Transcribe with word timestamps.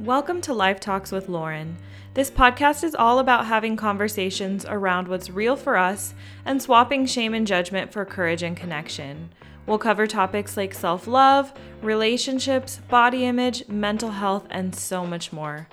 Welcome 0.00 0.40
to 0.42 0.54
Life 0.54 0.80
Talks 0.80 1.12
with 1.12 1.28
Lauren. 1.28 1.76
This 2.14 2.30
podcast 2.30 2.84
is 2.84 2.94
all 2.94 3.18
about 3.18 3.44
having 3.44 3.76
conversations 3.76 4.64
around 4.64 5.06
what's 5.06 5.28
real 5.28 5.56
for 5.56 5.76
us 5.76 6.14
and 6.46 6.62
swapping 6.62 7.04
shame 7.04 7.34
and 7.34 7.46
judgment 7.46 7.92
for 7.92 8.06
courage 8.06 8.42
and 8.42 8.56
connection. 8.56 9.28
We'll 9.66 9.76
cover 9.76 10.06
topics 10.06 10.56
like 10.56 10.72
self 10.72 11.06
love, 11.06 11.52
relationships, 11.82 12.80
body 12.88 13.26
image, 13.26 13.68
mental 13.68 14.08
health, 14.12 14.46
and 14.48 14.74
so 14.74 15.04
much 15.04 15.34
more. 15.34 15.68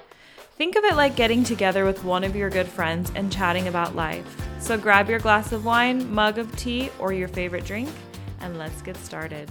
Think 0.58 0.76
of 0.76 0.84
it 0.84 0.98
like 0.98 1.16
getting 1.16 1.46
together 1.46 1.86
with 1.86 2.04
one 2.04 2.26
of 2.26 2.36
your 2.36 2.50
good 2.50 2.68
friends 2.68 3.14
and 3.16 3.32
chatting 3.32 3.70
about 3.70 3.96
life. 3.96 4.46
So 4.60 4.78
grab 4.78 5.10
your 5.10 5.20
glass 5.20 5.54
of 5.54 5.64
wine, 5.64 6.14
mug 6.14 6.38
of 6.38 6.54
tea, 6.58 6.90
or 7.00 7.14
your 7.14 7.30
favorite 7.30 7.64
drink, 7.64 7.88
and 8.42 8.58
let's 8.58 8.82
get 8.82 8.98
started. 8.98 9.50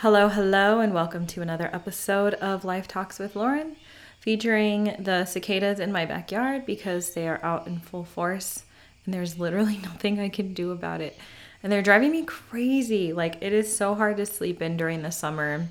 Hello, 0.00 0.28
hello, 0.28 0.80
and 0.80 0.94
welcome 0.94 1.26
to 1.26 1.42
another 1.42 1.68
episode 1.74 2.32
of 2.32 2.64
Life 2.64 2.88
Talks 2.88 3.18
with 3.18 3.36
Lauren, 3.36 3.76
featuring 4.18 4.96
the 4.98 5.26
cicadas 5.26 5.78
in 5.78 5.92
my 5.92 6.06
backyard 6.06 6.64
because 6.64 7.12
they 7.12 7.28
are 7.28 7.38
out 7.44 7.66
in 7.66 7.80
full 7.80 8.04
force 8.04 8.64
and 9.04 9.12
there's 9.12 9.38
literally 9.38 9.76
nothing 9.82 10.18
I 10.18 10.30
can 10.30 10.54
do 10.54 10.70
about 10.70 11.02
it. 11.02 11.18
And 11.62 11.70
they're 11.70 11.82
driving 11.82 12.12
me 12.12 12.24
crazy. 12.24 13.12
Like, 13.12 13.42
it 13.42 13.52
is 13.52 13.76
so 13.76 13.94
hard 13.94 14.16
to 14.16 14.24
sleep 14.24 14.62
in 14.62 14.78
during 14.78 15.02
the 15.02 15.10
summer. 15.10 15.68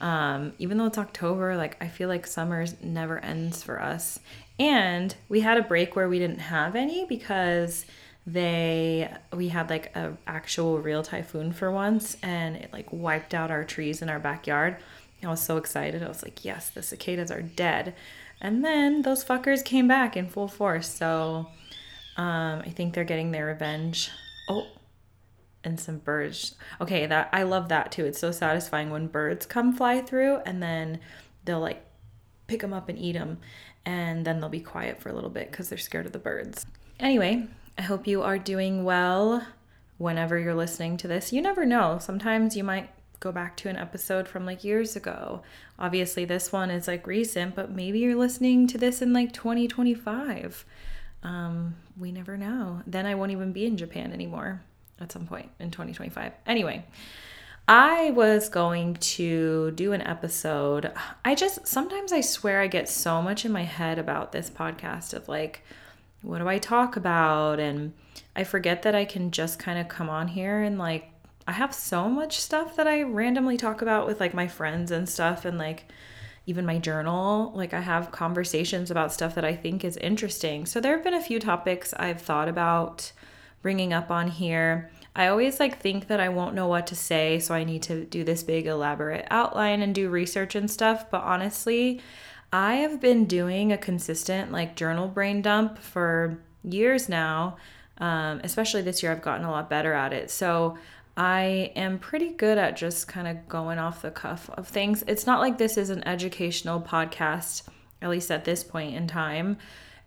Um, 0.00 0.54
even 0.58 0.76
though 0.76 0.86
it's 0.86 0.98
October, 0.98 1.56
like, 1.56 1.76
I 1.80 1.86
feel 1.86 2.08
like 2.08 2.26
summer 2.26 2.66
never 2.82 3.20
ends 3.20 3.62
for 3.62 3.80
us. 3.80 4.18
And 4.58 5.14
we 5.28 5.38
had 5.38 5.56
a 5.56 5.62
break 5.62 5.94
where 5.94 6.08
we 6.08 6.18
didn't 6.18 6.40
have 6.40 6.74
any 6.74 7.04
because 7.04 7.86
they 8.26 9.12
we 9.32 9.48
had 9.48 9.68
like 9.68 9.94
a 9.96 10.16
actual 10.26 10.78
real 10.78 11.02
typhoon 11.02 11.52
for 11.52 11.72
once 11.72 12.16
and 12.22 12.56
it 12.56 12.72
like 12.72 12.92
wiped 12.92 13.34
out 13.34 13.50
our 13.50 13.64
trees 13.64 14.00
in 14.00 14.08
our 14.08 14.20
backyard. 14.20 14.76
I 15.24 15.28
was 15.28 15.42
so 15.42 15.56
excited. 15.56 16.02
I 16.02 16.08
was 16.08 16.22
like 16.22 16.44
yes 16.44 16.70
the 16.70 16.82
cicadas 16.82 17.30
are 17.30 17.42
dead. 17.42 17.94
And 18.40 18.64
then 18.64 19.02
those 19.02 19.24
fuckers 19.24 19.64
came 19.64 19.88
back 19.88 20.16
in 20.16 20.28
full 20.28 20.48
force. 20.48 20.88
So 20.88 21.48
um 22.16 22.62
i 22.64 22.68
think 22.70 22.94
they're 22.94 23.04
getting 23.04 23.32
their 23.32 23.46
revenge. 23.46 24.10
Oh 24.48 24.66
and 25.64 25.78
some 25.78 25.98
birds. 25.98 26.54
Okay 26.80 27.06
that 27.06 27.28
i 27.32 27.42
love 27.42 27.68
that 27.70 27.90
too. 27.90 28.04
It's 28.04 28.20
so 28.20 28.30
satisfying 28.30 28.90
when 28.90 29.08
birds 29.08 29.46
come 29.46 29.74
fly 29.74 30.00
through 30.00 30.36
and 30.46 30.62
then 30.62 31.00
they'll 31.44 31.60
like 31.60 31.84
pick 32.46 32.60
them 32.60 32.72
up 32.72 32.88
and 32.88 32.98
eat 32.98 33.12
them 33.14 33.38
and 33.84 34.24
then 34.24 34.38
they'll 34.38 34.48
be 34.48 34.60
quiet 34.60 35.00
for 35.00 35.08
a 35.08 35.12
little 35.12 35.30
bit 35.30 35.50
because 35.50 35.68
they're 35.68 35.78
scared 35.78 36.06
of 36.06 36.12
the 36.12 36.20
birds. 36.20 36.64
Anyway 37.00 37.48
I 37.78 37.82
hope 37.82 38.06
you 38.06 38.22
are 38.22 38.38
doing 38.38 38.84
well 38.84 39.46
whenever 39.98 40.38
you're 40.38 40.54
listening 40.54 40.96
to 40.98 41.08
this. 41.08 41.32
You 41.32 41.40
never 41.40 41.64
know. 41.64 41.98
Sometimes 42.00 42.56
you 42.56 42.64
might 42.64 42.90
go 43.20 43.32
back 43.32 43.56
to 43.56 43.68
an 43.68 43.76
episode 43.76 44.28
from 44.28 44.44
like 44.44 44.64
years 44.64 44.96
ago. 44.96 45.42
Obviously, 45.78 46.24
this 46.24 46.52
one 46.52 46.70
is 46.70 46.88
like 46.88 47.06
recent, 47.06 47.54
but 47.54 47.70
maybe 47.70 48.00
you're 48.00 48.16
listening 48.16 48.66
to 48.66 48.78
this 48.78 49.00
in 49.00 49.12
like 49.12 49.32
2025. 49.32 50.64
Um, 51.22 51.76
we 51.98 52.12
never 52.12 52.36
know. 52.36 52.82
Then 52.86 53.06
I 53.06 53.14
won't 53.14 53.30
even 53.30 53.52
be 53.52 53.64
in 53.64 53.76
Japan 53.76 54.12
anymore 54.12 54.60
at 55.00 55.12
some 55.12 55.26
point 55.26 55.50
in 55.60 55.70
2025. 55.70 56.32
Anyway, 56.46 56.84
I 57.68 58.10
was 58.10 58.48
going 58.48 58.94
to 58.94 59.70
do 59.70 59.92
an 59.92 60.02
episode. 60.02 60.92
I 61.24 61.34
just 61.34 61.66
sometimes 61.66 62.12
I 62.12 62.20
swear 62.20 62.60
I 62.60 62.66
get 62.66 62.88
so 62.88 63.22
much 63.22 63.44
in 63.44 63.52
my 63.52 63.62
head 63.62 63.98
about 63.98 64.32
this 64.32 64.50
podcast 64.50 65.14
of 65.14 65.28
like, 65.28 65.62
what 66.22 66.38
do 66.38 66.48
I 66.48 66.58
talk 66.58 66.96
about? 66.96 67.60
And 67.60 67.92
I 68.34 68.44
forget 68.44 68.82
that 68.82 68.94
I 68.94 69.04
can 69.04 69.30
just 69.30 69.58
kind 69.58 69.78
of 69.78 69.88
come 69.88 70.08
on 70.08 70.28
here 70.28 70.62
and 70.62 70.78
like, 70.78 71.08
I 71.46 71.52
have 71.52 71.74
so 71.74 72.08
much 72.08 72.38
stuff 72.38 72.76
that 72.76 72.86
I 72.86 73.02
randomly 73.02 73.56
talk 73.56 73.82
about 73.82 74.06
with 74.06 74.20
like 74.20 74.32
my 74.32 74.46
friends 74.46 74.90
and 74.90 75.08
stuff, 75.08 75.44
and 75.44 75.58
like 75.58 75.86
even 76.46 76.66
my 76.66 76.78
journal. 76.78 77.52
Like, 77.54 77.74
I 77.74 77.80
have 77.80 78.12
conversations 78.12 78.90
about 78.90 79.12
stuff 79.12 79.34
that 79.34 79.44
I 79.44 79.54
think 79.54 79.84
is 79.84 79.96
interesting. 79.96 80.66
So, 80.66 80.80
there 80.80 80.94
have 80.94 81.04
been 81.04 81.14
a 81.14 81.22
few 81.22 81.40
topics 81.40 81.94
I've 81.94 82.20
thought 82.20 82.48
about 82.48 83.12
bringing 83.60 83.92
up 83.92 84.10
on 84.10 84.28
here. 84.28 84.90
I 85.14 85.28
always 85.28 85.60
like 85.60 85.78
think 85.78 86.08
that 86.08 86.20
I 86.20 86.30
won't 86.30 86.54
know 86.54 86.66
what 86.66 86.86
to 86.88 86.96
say, 86.96 87.38
so 87.38 87.54
I 87.54 87.64
need 87.64 87.82
to 87.84 88.04
do 88.04 88.24
this 88.24 88.42
big 88.42 88.66
elaborate 88.66 89.26
outline 89.30 89.82
and 89.82 89.94
do 89.94 90.08
research 90.08 90.54
and 90.54 90.70
stuff, 90.70 91.10
but 91.10 91.22
honestly, 91.22 92.00
I 92.52 92.76
have 92.76 93.00
been 93.00 93.24
doing 93.24 93.72
a 93.72 93.78
consistent 93.78 94.52
like 94.52 94.76
journal 94.76 95.08
brain 95.08 95.40
dump 95.40 95.78
for 95.78 96.38
years 96.62 97.08
now. 97.08 97.56
Um, 97.98 98.40
especially 98.44 98.82
this 98.82 99.02
year, 99.02 99.12
I've 99.12 99.22
gotten 99.22 99.46
a 99.46 99.50
lot 99.50 99.70
better 99.70 99.92
at 99.92 100.12
it. 100.12 100.30
So 100.30 100.76
I 101.16 101.72
am 101.76 101.98
pretty 101.98 102.30
good 102.30 102.58
at 102.58 102.76
just 102.76 103.08
kind 103.08 103.28
of 103.28 103.48
going 103.48 103.78
off 103.78 104.02
the 104.02 104.10
cuff 104.10 104.50
of 104.50 104.68
things. 104.68 105.02
It's 105.06 105.26
not 105.26 105.40
like 105.40 105.58
this 105.58 105.76
is 105.76 105.90
an 105.90 106.06
educational 106.06 106.80
podcast, 106.80 107.62
at 108.00 108.10
least 108.10 108.30
at 108.30 108.44
this 108.44 108.64
point 108.64 108.96
in 108.96 109.06
time. 109.06 109.56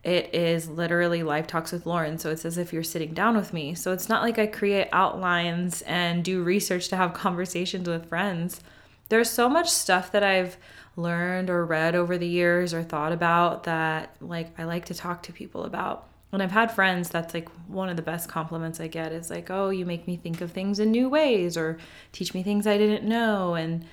It 0.03 0.35
is 0.35 0.69
literally 0.69 1.23
Life 1.23 1.47
Talks 1.47 1.71
with 1.71 1.87
Lauren. 1.87 2.19
So 2.19 2.29
it's 2.29 2.45
as 2.45 2.59
if 2.59 2.71
you're 2.71 2.83
sitting 2.83 3.13
down 3.13 3.35
with 3.35 3.53
me. 3.53 3.73
So 3.73 3.91
it's 3.91 4.07
not 4.07 4.21
like 4.21 4.37
I 4.37 4.45
create 4.45 4.87
outlines 4.91 5.81
and 5.83 6.23
do 6.23 6.43
research 6.43 6.89
to 6.89 6.95
have 6.95 7.13
conversations 7.15 7.87
with 7.87 8.07
friends. 8.07 8.61
There's 9.09 9.29
so 9.29 9.49
much 9.49 9.69
stuff 9.69 10.11
that 10.11 10.23
I've 10.23 10.57
learned 10.95 11.49
or 11.49 11.65
read 11.65 11.95
over 11.95 12.17
the 12.17 12.27
years 12.27 12.73
or 12.73 12.83
thought 12.83 13.11
about 13.11 13.63
that 13.63 14.15
like 14.21 14.57
I 14.59 14.63
like 14.63 14.85
to 14.85 14.93
talk 14.93 15.23
to 15.23 15.33
people 15.33 15.63
about. 15.63 16.07
And 16.31 16.41
I've 16.43 16.51
had 16.51 16.71
friends 16.71 17.09
that's 17.09 17.33
like 17.33 17.49
one 17.67 17.87
of 17.87 17.95
the 17.95 18.01
best 18.01 18.27
compliments 18.27 18.79
I 18.79 18.87
get 18.87 19.11
is 19.11 19.29
like, 19.29 19.49
"Oh, 19.49 19.69
you 19.69 19.85
make 19.85 20.07
me 20.07 20.17
think 20.17 20.41
of 20.41 20.51
things 20.51 20.79
in 20.79 20.91
new 20.91 21.07
ways 21.07 21.55
or 21.55 21.77
teach 22.11 22.33
me 22.33 22.43
things 22.43 22.67
I 22.67 22.77
didn't 22.77 23.07
know." 23.07 23.55
And 23.55 23.85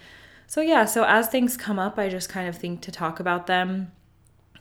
so 0.46 0.60
yeah, 0.60 0.84
so 0.84 1.04
as 1.04 1.28
things 1.28 1.56
come 1.56 1.78
up, 1.78 1.98
I 1.98 2.08
just 2.08 2.28
kind 2.28 2.48
of 2.48 2.56
think 2.56 2.80
to 2.82 2.90
talk 2.90 3.20
about 3.20 3.46
them. 3.46 3.92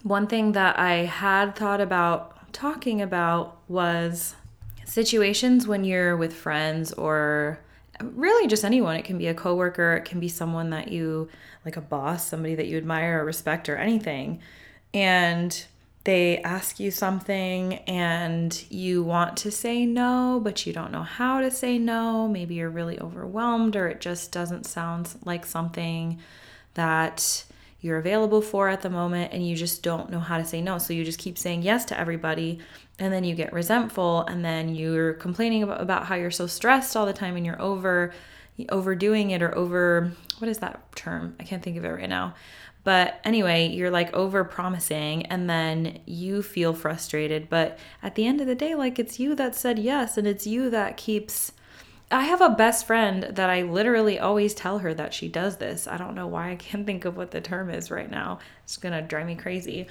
One 0.03 0.27
thing 0.27 0.51
that 0.53 0.77
I 0.79 1.05
had 1.05 1.55
thought 1.55 1.81
about 1.81 2.53
talking 2.53 3.01
about 3.01 3.57
was 3.67 4.35
situations 4.85 5.67
when 5.67 5.83
you're 5.83 6.17
with 6.17 6.33
friends 6.33 6.91
or 6.93 7.59
really 8.03 8.47
just 8.47 8.63
anyone. 8.63 8.95
It 8.95 9.05
can 9.05 9.17
be 9.17 9.27
a 9.27 9.33
coworker, 9.33 9.93
it 9.95 10.05
can 10.05 10.19
be 10.19 10.27
someone 10.27 10.69
that 10.71 10.91
you 10.91 11.29
like 11.65 11.77
a 11.77 11.81
boss, 11.81 12.27
somebody 12.27 12.55
that 12.55 12.67
you 12.67 12.77
admire 12.77 13.21
or 13.21 13.25
respect 13.25 13.69
or 13.69 13.77
anything. 13.77 14.41
And 14.93 15.65
they 16.03 16.39
ask 16.39 16.79
you 16.79 16.89
something 16.89 17.75
and 17.87 18.65
you 18.69 19.03
want 19.03 19.37
to 19.37 19.51
say 19.51 19.85
no, 19.85 20.39
but 20.43 20.65
you 20.65 20.73
don't 20.73 20.91
know 20.91 21.03
how 21.03 21.41
to 21.41 21.51
say 21.51 21.77
no. 21.77 22.27
Maybe 22.27 22.55
you're 22.55 22.69
really 22.69 22.99
overwhelmed 22.99 23.75
or 23.75 23.87
it 23.87 24.01
just 24.01 24.31
doesn't 24.31 24.65
sound 24.65 25.13
like 25.25 25.45
something 25.45 26.19
that 26.73 27.45
you're 27.81 27.97
available 27.97 28.41
for 28.41 28.69
at 28.69 28.81
the 28.81 28.89
moment 28.89 29.33
and 29.33 29.45
you 29.45 29.55
just 29.55 29.81
don't 29.81 30.09
know 30.11 30.19
how 30.19 30.37
to 30.37 30.45
say 30.45 30.61
no. 30.61 30.77
So 30.77 30.93
you 30.93 31.03
just 31.03 31.19
keep 31.19 31.37
saying 31.37 31.63
yes 31.63 31.83
to 31.85 31.99
everybody 31.99 32.59
and 32.99 33.11
then 33.11 33.23
you 33.23 33.33
get 33.33 33.51
resentful 33.51 34.21
and 34.21 34.45
then 34.45 34.75
you're 34.75 35.13
complaining 35.13 35.63
about, 35.63 36.05
how 36.05 36.15
you're 36.15 36.31
so 36.31 36.45
stressed 36.45 36.95
all 36.95 37.07
the 37.07 37.13
time 37.13 37.35
and 37.35 37.45
you're 37.45 37.61
over 37.61 38.13
overdoing 38.69 39.31
it 39.31 39.41
or 39.41 39.57
over 39.57 40.11
what 40.37 40.47
is 40.47 40.59
that 40.59 40.95
term? 40.95 41.35
I 41.39 41.43
can't 41.43 41.63
think 41.63 41.77
of 41.77 41.85
it 41.85 41.89
right 41.89 42.09
now. 42.09 42.35
But 42.83 43.19
anyway, 43.23 43.67
you're 43.67 43.89
like 43.89 44.13
over 44.13 44.43
promising 44.43 45.25
and 45.27 45.49
then 45.49 45.99
you 46.05 46.43
feel 46.43 46.73
frustrated, 46.73 47.49
but 47.49 47.79
at 48.03 48.13
the 48.13 48.27
end 48.27 48.41
of 48.41 48.47
the 48.47 48.55
day 48.55 48.75
like 48.75 48.99
it's 48.99 49.19
you 49.19 49.33
that 49.35 49.55
said 49.55 49.79
yes 49.79 50.17
and 50.17 50.27
it's 50.27 50.45
you 50.45 50.69
that 50.69 50.97
keeps 50.97 51.53
I 52.11 52.25
have 52.25 52.41
a 52.41 52.49
best 52.49 52.85
friend 52.85 53.23
that 53.23 53.49
I 53.49 53.61
literally 53.63 54.19
always 54.19 54.53
tell 54.53 54.79
her 54.79 54.93
that 54.93 55.13
she 55.13 55.29
does 55.29 55.57
this. 55.57 55.87
I 55.87 55.97
don't 55.97 56.15
know 56.15 56.27
why 56.27 56.51
I 56.51 56.55
can't 56.55 56.85
think 56.85 57.05
of 57.05 57.15
what 57.15 57.31
the 57.31 57.41
term 57.41 57.69
is 57.69 57.89
right 57.89 58.09
now. 58.09 58.39
It's 58.63 58.77
going 58.77 58.93
to 58.93 59.01
drive 59.01 59.27
me 59.27 59.35
crazy 59.35 59.87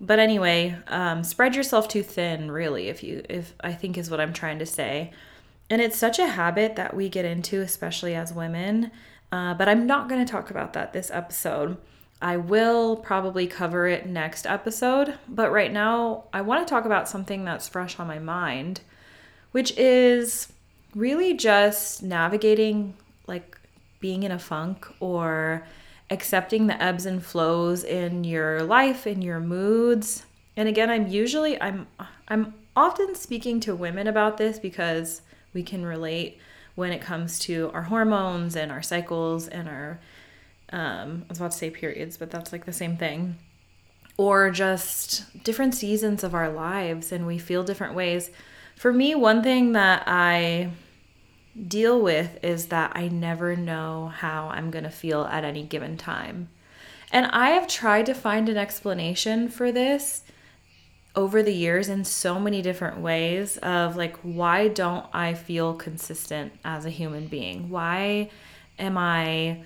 but 0.00 0.18
anyway, 0.18 0.76
um, 0.86 1.24
spread 1.24 1.56
yourself 1.56 1.88
too 1.88 2.02
thin, 2.02 2.50
really, 2.50 2.88
if 2.88 3.02
you, 3.02 3.22
if 3.28 3.54
I 3.60 3.72
think 3.72 3.98
is 3.98 4.10
what 4.10 4.20
I'm 4.20 4.32
trying 4.32 4.58
to 4.60 4.66
say. 4.66 5.12
And 5.70 5.82
it's 5.82 5.98
such 5.98 6.18
a 6.18 6.28
habit 6.28 6.76
that 6.76 6.94
we 6.94 7.08
get 7.08 7.24
into, 7.24 7.60
especially 7.60 8.14
as 8.14 8.32
women. 8.32 8.90
Uh, 9.30 9.54
but 9.54 9.68
I'm 9.68 9.86
not 9.86 10.08
going 10.08 10.24
to 10.24 10.30
talk 10.30 10.50
about 10.50 10.72
that 10.74 10.92
this 10.92 11.10
episode. 11.10 11.76
I 12.22 12.36
will 12.36 12.96
probably 12.96 13.46
cover 13.46 13.86
it 13.86 14.06
next 14.06 14.46
episode. 14.46 15.14
But 15.28 15.52
right 15.52 15.72
now, 15.72 16.24
I 16.32 16.40
want 16.42 16.66
to 16.66 16.70
talk 16.70 16.84
about 16.84 17.08
something 17.08 17.44
that's 17.44 17.68
fresh 17.68 17.98
on 17.98 18.06
my 18.06 18.18
mind, 18.18 18.80
which 19.50 19.76
is 19.76 20.52
really 20.94 21.34
just 21.34 22.02
navigating 22.02 22.94
like 23.26 23.58
being 24.00 24.22
in 24.22 24.30
a 24.30 24.38
funk 24.38 24.86
or 25.00 25.66
accepting 26.10 26.66
the 26.66 26.82
ebbs 26.82 27.04
and 27.04 27.24
flows 27.24 27.84
in 27.84 28.24
your 28.24 28.62
life 28.62 29.06
in 29.06 29.20
your 29.20 29.40
moods. 29.40 30.24
And 30.56 30.68
again 30.68 30.90
i'm 30.90 31.06
usually 31.06 31.60
i'm 31.60 31.86
i'm 32.28 32.54
often 32.74 33.14
speaking 33.14 33.60
to 33.60 33.74
women 33.74 34.06
about 34.06 34.38
this 34.38 34.58
because 34.58 35.22
we 35.52 35.62
can 35.62 35.84
relate 35.84 36.38
when 36.74 36.92
it 36.92 37.00
comes 37.00 37.38
to 37.40 37.70
our 37.74 37.82
hormones 37.82 38.56
and 38.56 38.70
our 38.70 38.82
cycles 38.82 39.48
and 39.48 39.68
our 39.68 40.00
um, 40.72 41.24
i 41.24 41.28
was 41.28 41.38
about 41.38 41.52
to 41.52 41.58
say 41.58 41.70
periods 41.70 42.16
but 42.16 42.30
that's 42.30 42.52
like 42.52 42.64
the 42.64 42.72
same 42.72 42.96
thing. 42.96 43.36
Or 44.16 44.50
just 44.50 45.44
different 45.44 45.76
seasons 45.76 46.24
of 46.24 46.34
our 46.34 46.48
lives 46.48 47.12
and 47.12 47.24
we 47.24 47.38
feel 47.38 47.62
different 47.62 47.94
ways 47.94 48.30
for 48.78 48.92
me 48.92 49.14
one 49.14 49.42
thing 49.42 49.72
that 49.72 50.02
i 50.06 50.70
deal 51.66 52.00
with 52.00 52.38
is 52.42 52.66
that 52.66 52.92
I 52.94 53.08
never 53.08 53.56
know 53.56 54.12
how 54.14 54.48
I'm 54.48 54.70
going 54.70 54.84
to 54.84 54.90
feel 54.90 55.24
at 55.24 55.44
any 55.44 55.62
given 55.62 55.96
time. 55.96 56.48
And 57.10 57.26
I 57.26 57.50
have 57.50 57.66
tried 57.66 58.06
to 58.06 58.14
find 58.14 58.48
an 58.48 58.56
explanation 58.56 59.48
for 59.48 59.72
this 59.72 60.22
over 61.16 61.42
the 61.42 61.54
years 61.54 61.88
in 61.88 62.04
so 62.04 62.38
many 62.38 62.62
different 62.62 62.98
ways 62.98 63.56
of 63.58 63.96
like 63.96 64.16
why 64.18 64.68
don't 64.68 65.06
I 65.12 65.34
feel 65.34 65.74
consistent 65.74 66.52
as 66.64 66.84
a 66.84 66.90
human 66.90 67.26
being? 67.26 67.70
Why 67.70 68.30
am 68.78 68.98
I 68.98 69.64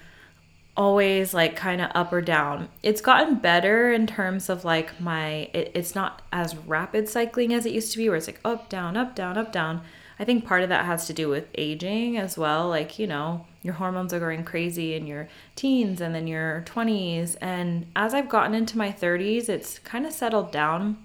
always 0.77 1.35
like 1.35 1.57
kind 1.57 1.81
of 1.81 1.91
up 1.95 2.13
or 2.13 2.21
down? 2.21 2.69
It's 2.83 3.01
gotten 3.01 3.37
better 3.37 3.93
in 3.93 4.07
terms 4.07 4.49
of 4.49 4.65
like 4.65 5.01
my 5.01 5.51
it, 5.53 5.73
it's 5.75 5.95
not 5.95 6.23
as 6.33 6.57
rapid 6.57 7.09
cycling 7.09 7.53
as 7.53 7.67
it 7.67 7.73
used 7.73 7.93
to 7.93 7.99
be 7.99 8.09
where 8.09 8.19
it's 8.19 8.27
like 8.27 8.41
up 8.45 8.69
down 8.69 8.97
up 8.97 9.15
down 9.15 9.37
up 9.39 9.53
down. 9.53 9.83
I 10.19 10.25
think 10.25 10.45
part 10.45 10.63
of 10.63 10.69
that 10.69 10.85
has 10.85 11.07
to 11.09 11.13
do 11.13 11.29
with 11.29 11.49
aging 11.57 12.17
as 12.17 12.39
well. 12.39 12.69
Like, 12.69 12.99
you 12.99 13.09
know, 13.09 13.47
your 13.63 13.75
hormones 13.75 14.13
are 14.13 14.21
going 14.21 14.45
crazy 14.45 14.95
in 14.95 15.07
your 15.07 15.29
teens 15.57 16.01
and 16.01 16.15
then 16.15 16.27
your 16.27 16.63
20s. 16.67 17.37
And 17.41 17.87
as 17.97 18.15
I've 18.15 18.29
gotten 18.29 18.55
into 18.55 18.79
my 18.79 18.93
30s, 18.93 19.49
it's 19.49 19.79
kind 19.81 20.07
of 20.07 20.13
settled 20.13 20.53
down. 20.53 20.99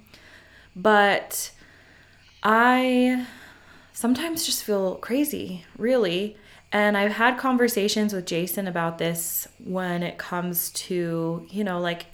But 0.75 1.51
I 2.43 3.25
sometimes 3.91 4.45
just 4.45 4.63
feel 4.63 4.95
crazy, 4.95 5.65
really. 5.77 6.37
And 6.77 6.95
I've 6.95 7.13
had 7.13 7.39
conversations 7.39 8.13
with 8.13 8.27
Jason 8.27 8.67
about 8.67 8.99
this 8.99 9.47
when 9.57 10.03
it 10.03 10.19
comes 10.19 10.69
to, 10.73 11.43
you 11.49 11.63
know, 11.63 11.79
like 11.79 12.05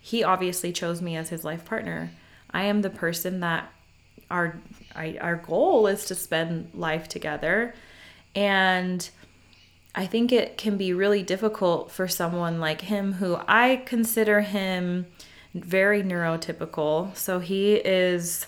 he 0.00 0.22
obviously 0.22 0.72
chose 0.72 1.02
me 1.02 1.16
as 1.16 1.28
his 1.28 1.42
life 1.42 1.64
partner. 1.64 2.12
I 2.52 2.62
am 2.66 2.82
the 2.82 2.88
person 2.88 3.40
that 3.40 3.72
our 4.30 4.60
I, 4.94 5.18
our 5.20 5.34
goal 5.34 5.88
is 5.88 6.04
to 6.04 6.14
spend 6.14 6.70
life 6.72 7.08
together. 7.08 7.74
And 8.36 9.10
I 9.92 10.06
think 10.06 10.30
it 10.30 10.56
can 10.56 10.76
be 10.76 10.92
really 10.92 11.24
difficult 11.24 11.90
for 11.90 12.06
someone 12.06 12.60
like 12.60 12.82
him 12.82 13.14
who 13.14 13.40
I 13.48 13.82
consider 13.86 14.42
him 14.42 15.06
very 15.52 16.04
neurotypical. 16.04 17.16
So 17.16 17.40
he 17.40 17.74
is 17.74 18.46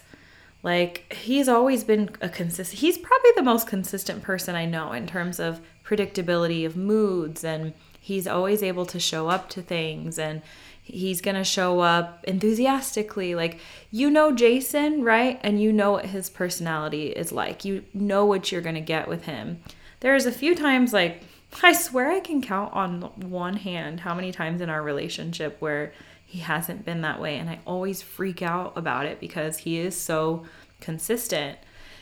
like 0.65 1.13
he's 1.13 1.49
always 1.49 1.85
been 1.85 2.11
a 2.21 2.29
consistent 2.29 2.81
he's 2.81 2.99
probably 2.99 3.31
the 3.37 3.43
most 3.43 3.69
consistent 3.69 4.23
person 4.23 4.57
I 4.57 4.65
know 4.65 4.93
in 4.93 5.07
terms 5.07 5.39
of 5.39 5.61
predictability 5.85 6.67
of 6.67 6.77
moods 6.77 7.45
and 7.45 7.75
he's 8.01 8.27
always 8.27 8.63
able 8.63 8.87
to 8.87 8.99
show 8.99 9.29
up 9.29 9.49
to 9.51 9.63
things 9.63 10.19
and 10.19 10.43
he's 10.83 11.21
to 11.37 11.45
show 11.45 11.81
up 11.81 12.25
enthusiastically 12.25 13.35
like 13.35 13.61
you 13.91 14.11
know 14.11 14.33
Jason, 14.33 15.05
right? 15.05 15.39
And 15.43 15.61
you 15.61 15.73
know 15.73 15.93
what 15.93 16.07
his 16.07 16.29
personality 16.29 17.09
is 17.09 17.31
like. 17.31 17.65
You 17.65 17.85
know 17.93 18.25
what 18.25 18.51
you're 18.51 18.61
to 18.75 18.81
get 18.81 19.07
with 19.07 19.25
him. 19.25 19.61
There's 20.01 20.27
a 20.27 20.33
few 20.33 20.55
times 20.55 20.93
like 20.93 21.23
I 21.63 21.73
swear 21.73 22.11
I 22.11 22.21
can 22.21 22.43
count 22.43 22.73
on 22.73 23.03
one 23.31 23.57
hand 23.57 24.01
how 24.01 24.15
many 24.15 24.33
times 24.33 24.61
in 24.61 24.69
our 24.69 24.83
relationship 24.83 25.57
where 25.61 25.93
he 26.35 26.41
hasn't 26.41 26.85
been 26.85 27.03
that 27.03 27.21
way. 27.21 27.39
And 27.39 27.49
I 27.49 27.61
always 27.65 28.03
freak 28.03 28.43
out 28.43 28.77
about 28.77 29.07
it 29.07 29.21
because 29.21 29.59
he 29.59 29.79
is 29.79 29.97
so 29.97 30.43
consistent. 30.81 31.57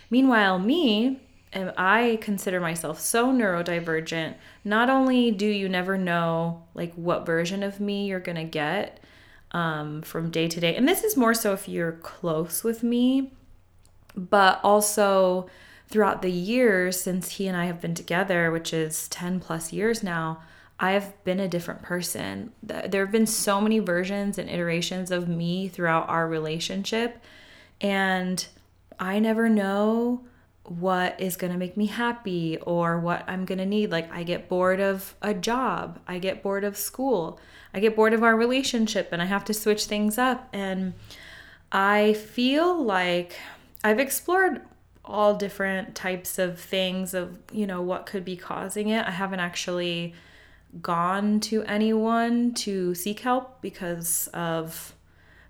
Meanwhile, 0.08 0.58
me, 0.58 1.20
and 1.52 1.70
I 1.76 2.18
consider 2.22 2.58
myself 2.58 2.98
so 2.98 3.26
neurodivergent. 3.26 4.36
Not 4.64 4.88
only 4.88 5.32
do 5.32 5.44
you 5.44 5.68
never 5.68 5.98
know 5.98 6.62
like 6.72 6.94
what 6.94 7.26
version 7.26 7.62
of 7.62 7.78
me 7.78 8.06
you're 8.06 8.20
to 8.20 8.44
get 8.44 9.00
um, 9.50 10.00
from 10.00 10.30
day 10.30 10.48
to 10.48 10.60
day, 10.60 10.76
and 10.76 10.88
this 10.88 11.04
is 11.04 11.14
more 11.14 11.34
so 11.34 11.52
if 11.52 11.68
you're 11.68 11.92
close 11.92 12.64
with 12.64 12.82
me, 12.82 13.34
but 14.16 14.60
also 14.64 15.46
throughout 15.88 16.22
the 16.22 16.32
years 16.32 16.98
since 16.98 17.32
he 17.32 17.48
and 17.48 17.56
I 17.56 17.66
have 17.66 17.82
been 17.82 17.94
together, 17.94 18.50
which 18.50 18.72
is 18.72 19.08
10 19.08 19.40
plus 19.40 19.74
years 19.74 20.02
now, 20.02 20.40
I've 20.82 21.22
been 21.22 21.38
a 21.38 21.46
different 21.46 21.80
person. 21.80 22.52
There 22.60 23.04
have 23.04 23.12
been 23.12 23.26
so 23.26 23.60
many 23.60 23.78
versions 23.78 24.36
and 24.36 24.50
iterations 24.50 25.12
of 25.12 25.28
me 25.28 25.68
throughout 25.68 26.08
our 26.08 26.26
relationship, 26.26 27.22
and 27.80 28.44
I 28.98 29.20
never 29.20 29.48
know 29.48 30.24
what 30.64 31.20
is 31.20 31.36
going 31.36 31.52
to 31.52 31.58
make 31.58 31.76
me 31.76 31.86
happy 31.86 32.58
or 32.58 32.98
what 32.98 33.24
I'm 33.28 33.44
going 33.44 33.58
to 33.58 33.66
need. 33.66 33.92
Like, 33.92 34.12
I 34.12 34.24
get 34.24 34.48
bored 34.48 34.80
of 34.80 35.14
a 35.22 35.34
job, 35.34 36.00
I 36.08 36.18
get 36.18 36.42
bored 36.42 36.64
of 36.64 36.76
school, 36.76 37.38
I 37.72 37.78
get 37.78 37.94
bored 37.94 38.12
of 38.12 38.24
our 38.24 38.36
relationship, 38.36 39.10
and 39.12 39.22
I 39.22 39.26
have 39.26 39.44
to 39.46 39.54
switch 39.54 39.84
things 39.84 40.18
up. 40.18 40.48
And 40.52 40.94
I 41.70 42.14
feel 42.14 42.82
like 42.82 43.36
I've 43.84 44.00
explored 44.00 44.62
all 45.04 45.34
different 45.34 45.94
types 45.94 46.40
of 46.40 46.58
things 46.58 47.14
of, 47.14 47.38
you 47.52 47.68
know, 47.68 47.82
what 47.82 48.06
could 48.06 48.24
be 48.24 48.36
causing 48.36 48.88
it. 48.88 49.06
I 49.06 49.12
haven't 49.12 49.40
actually 49.40 50.14
gone 50.80 51.38
to 51.38 51.62
anyone 51.64 52.54
to 52.54 52.94
seek 52.94 53.20
help 53.20 53.60
because 53.60 54.28
of 54.32 54.94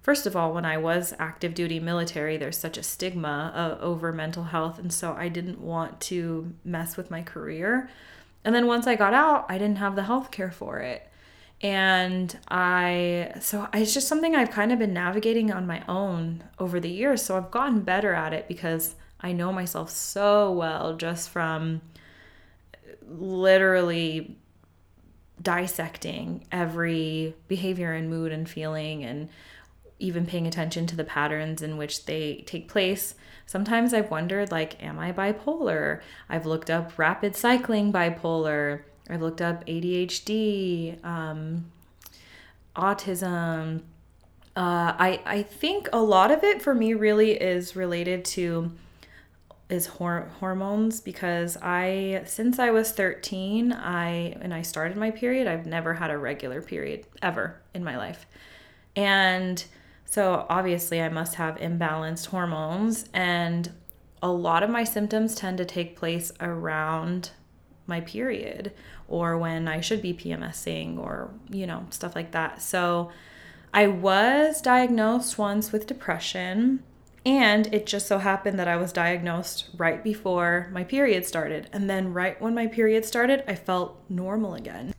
first 0.01 0.27
of 0.27 0.35
all 0.35 0.53
when 0.53 0.65
i 0.65 0.77
was 0.77 1.15
active 1.19 1.55
duty 1.55 1.79
military 1.79 2.37
there's 2.37 2.59
such 2.59 2.77
a 2.77 2.83
stigma 2.83 3.53
uh, 3.55 3.83
over 3.83 4.13
mental 4.13 4.45
health 4.45 4.81
and 4.81 4.93
so 4.93 5.13
i 5.15 5.29
didn't 5.29 5.61
want 5.61 6.01
to 6.01 6.53
mess 6.65 6.97
with 6.97 7.11
my 7.11 7.23
career. 7.23 7.89
And 8.45 8.53
then 8.53 8.67
once 8.67 8.89
i 8.89 8.97
got 8.97 9.15
out 9.15 9.47
i 9.49 9.59
didn't 9.59 9.79
have 9.79 9.95
the 9.95 10.03
health 10.03 10.31
care 10.33 10.51
for 10.51 10.81
it. 10.81 11.09
And 11.61 12.37
i 12.49 13.33
so 13.41 13.69
it's 13.73 13.95
just 13.95 14.09
something 14.09 14.35
i've 14.35 14.51
kind 14.51 14.73
of 14.73 14.81
been 14.81 14.93
navigating 14.93 15.53
on 15.53 15.69
my 15.69 15.85
own 15.87 16.43
over 16.59 16.81
the 16.81 16.91
years. 16.91 17.23
So 17.23 17.37
i've 17.37 17.53
gotten 17.53 17.83
better 17.83 18.13
at 18.13 18.33
it 18.33 18.49
because 18.49 18.97
i 19.21 19.31
know 19.31 19.53
myself 19.53 19.89
so 19.89 20.51
well 20.51 20.97
just 20.97 21.31
from 21.31 21.81
literally 23.09 24.37
dissecting 25.43 26.47
every 26.53 27.35
behavior 27.49 27.93
and 27.93 28.09
mood 28.09 28.33
and 28.33 28.49
feeling 28.49 29.05
and 29.05 29.29
even 29.99 30.27
paying 30.27 30.47
attention 30.47 30.87
to 30.87 30.97
the 30.97 31.05
patterns 31.05 31.62
in 31.62 31.77
which 31.77 32.06
they 32.06 32.43
take 32.47 32.69
place. 32.69 33.15
Sometimes 33.47 33.94
I've 33.94 34.11
wondered 34.11 34.50
like 34.50 34.83
am 34.83 34.99
I 34.99 35.12
bipolar? 35.12 36.00
I've 36.29 36.47
looked 36.47 36.71
up 36.71 36.99
rapid 36.99 37.37
cycling 37.37 37.93
bipolar. 37.93 38.83
I've 39.09 39.23
looked 39.23 39.41
up 39.41 39.65
ADHD, 39.67 41.05
um, 41.05 41.71
autism. 42.75 43.83
Uh, 44.55 44.95
I 44.99 45.21
I 45.25 45.43
think 45.43 45.88
a 45.93 46.03
lot 46.03 46.31
of 46.31 46.45
it 46.45 46.62
for 46.62 46.75
me 46.75 46.95
really 46.95 47.33
is 47.33 47.77
related 47.77 48.25
to 48.27 48.73
is 49.73 49.87
hor- 49.87 50.29
hormones 50.39 51.01
because 51.01 51.57
I 51.63 52.23
since 52.27 52.59
I 52.59 52.71
was 52.71 52.93
13, 52.93 53.73
I 53.73 54.37
and 54.43 54.53
I 54.53 54.61
started 54.61 54.99
my 54.99 55.11
period, 55.11 55.49
I've 55.49 55.65
never 55.65 55.95
had 55.95 56.11
a 56.11 56.19
regular 56.19 56.61
period 56.61 57.07
ever 57.23 57.61
in 57.73 57.83
my 57.83 57.97
life. 57.97 58.26
And 58.95 59.64
so 60.05 60.47
obviously 60.50 61.00
I 61.00 61.09
must 61.09 61.37
have 61.37 61.57
imbalanced 61.57 62.26
hormones 62.26 63.07
and 63.14 63.73
a 64.23 64.31
lot 64.31 64.62
of 64.62 64.69
my 64.69 64.85
symptoms 64.85 65.35
tend 65.35 65.57
to 65.57 65.64
take 65.64 65.97
place 65.97 66.33
around 66.38 67.31
my 67.87 68.02
period 68.02 68.73
or 69.09 69.38
when 69.38 69.69
I 69.69 69.81
should 69.81 70.02
be 70.02 70.12
PMSing 70.12 70.99
or 70.99 71.31
you 71.49 71.67
know, 71.67 71.87
stuff 71.88 72.14
like 72.14 72.33
that. 72.33 72.61
So 72.61 73.11
I 73.73 73.87
was 73.87 74.61
diagnosed 74.61 75.38
once 75.38 75.73
with 75.73 75.87
depression 75.87 76.83
and 77.25 77.73
it 77.73 77.87
just 77.87 78.07
so 78.07 78.19
happened 78.19 78.59
that 78.59 78.69
I 78.69 78.76
was 78.76 78.93
diagnosed 78.93 79.69
right 79.76 80.02
before 80.02 80.69
my 80.73 80.83
period 80.83 81.25
started. 81.25 81.69
And 81.73 81.88
then, 81.88 82.12
right 82.12 82.41
when 82.41 82.55
my 82.55 82.67
period 82.67 83.05
started, 83.05 83.45
I 83.47 83.55
felt 83.55 84.02
normal 84.09 84.55
again. 84.55 84.95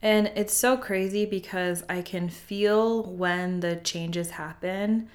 And 0.00 0.32
it's 0.34 0.54
so 0.54 0.76
crazy 0.76 1.24
because 1.24 1.84
I 1.88 2.02
can 2.02 2.28
feel 2.28 3.04
when 3.04 3.60
the 3.60 3.76
changes 3.76 4.30
happen. 4.30 5.08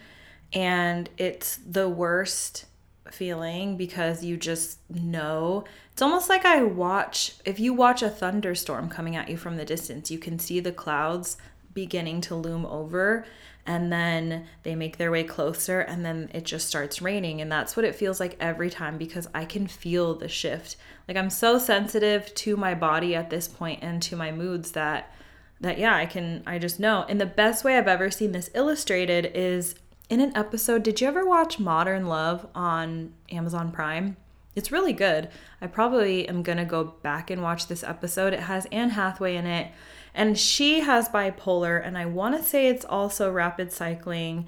And 0.54 1.10
it's 1.18 1.58
the 1.58 1.90
worst 1.90 2.66
feeling 3.12 3.76
because 3.76 4.24
you 4.24 4.38
just 4.38 4.80
know. 4.90 5.66
It's 5.92 6.02
almost 6.02 6.30
like 6.30 6.46
I 6.46 6.64
watch, 6.64 7.34
if 7.44 7.60
you 7.60 7.74
watch 7.74 8.02
a 8.02 8.10
thunderstorm 8.10 8.88
coming 8.88 9.18
at 9.18 9.30
you 9.30 9.36
from 9.36 9.58
the 9.58 9.66
distance, 9.66 10.10
you 10.10 10.20
can 10.20 10.40
see 10.40 10.62
the 10.62 10.72
clouds 10.72 11.38
beginning 11.74 12.22
to 12.22 12.36
loom 12.36 12.66
over 12.66 13.26
and 13.68 13.92
then 13.92 14.46
they 14.64 14.76
make 14.76 14.98
their 14.98 15.12
way 15.12 15.26
closer 15.26 15.82
and 15.82 16.04
then 16.04 16.32
it 16.34 16.46
just 16.46 16.68
starts 16.68 17.02
raining 17.02 17.42
and 17.42 17.52
that's 17.52 17.76
what 17.76 17.86
it 17.86 17.96
feels 17.96 18.20
like 18.20 18.38
every 18.40 18.70
time 18.70 18.98
because 18.98 19.28
I 19.36 19.44
can 19.44 19.68
feel 19.68 20.16
the 20.16 20.30
shift. 20.30 20.78
Like 21.08 21.18
I'm 21.18 21.30
so 21.30 21.60
sensitive 21.60 22.34
to 22.36 22.56
my 22.56 22.74
body 22.74 23.14
at 23.14 23.30
this 23.30 23.48
point 23.48 23.84
and 23.84 24.02
to 24.04 24.16
my 24.16 24.32
moods 24.32 24.72
that 24.72 25.14
that 25.60 25.78
yeah, 25.78 25.96
I 25.96 26.06
can 26.06 26.44
I 26.48 26.60
just 26.60 26.80
know. 26.80 27.06
And 27.10 27.20
the 27.20 27.26
best 27.26 27.66
way 27.66 27.78
I've 27.78 27.88
ever 27.88 28.10
seen 28.10 28.32
this 28.32 28.50
illustrated 28.54 29.32
is 29.36 29.76
in 30.10 30.22
an 30.22 30.36
episode. 30.36 30.84
Did 30.84 31.02
you 31.02 31.08
ever 31.08 31.28
watch 31.28 31.60
Modern 31.60 32.08
Love 32.08 32.48
on 32.56 33.14
Amazon 33.32 33.72
Prime? 33.72 34.16
It's 34.56 34.72
really 34.72 34.94
good. 34.94 35.30
I 35.62 35.68
probably 35.68 36.28
am 36.28 36.42
going 36.42 36.58
to 36.58 36.66
go 36.66 36.84
back 36.84 37.30
and 37.30 37.44
watch 37.44 37.68
this 37.68 37.84
episode. 37.84 38.34
It 38.34 38.40
has 38.40 38.66
Anne 38.72 38.92
Hathaway 38.92 39.36
in 39.36 39.46
it 39.46 39.72
and 40.18 40.38
she 40.38 40.82
has 40.82 41.08
bipolar, 41.08 41.82
and 41.82 41.98
I 41.98 42.06
want 42.06 42.36
to 42.36 42.44
say 42.44 42.68
it's 42.68 42.84
also 42.84 43.32
rapid 43.32 43.72
cycling. 43.72 44.48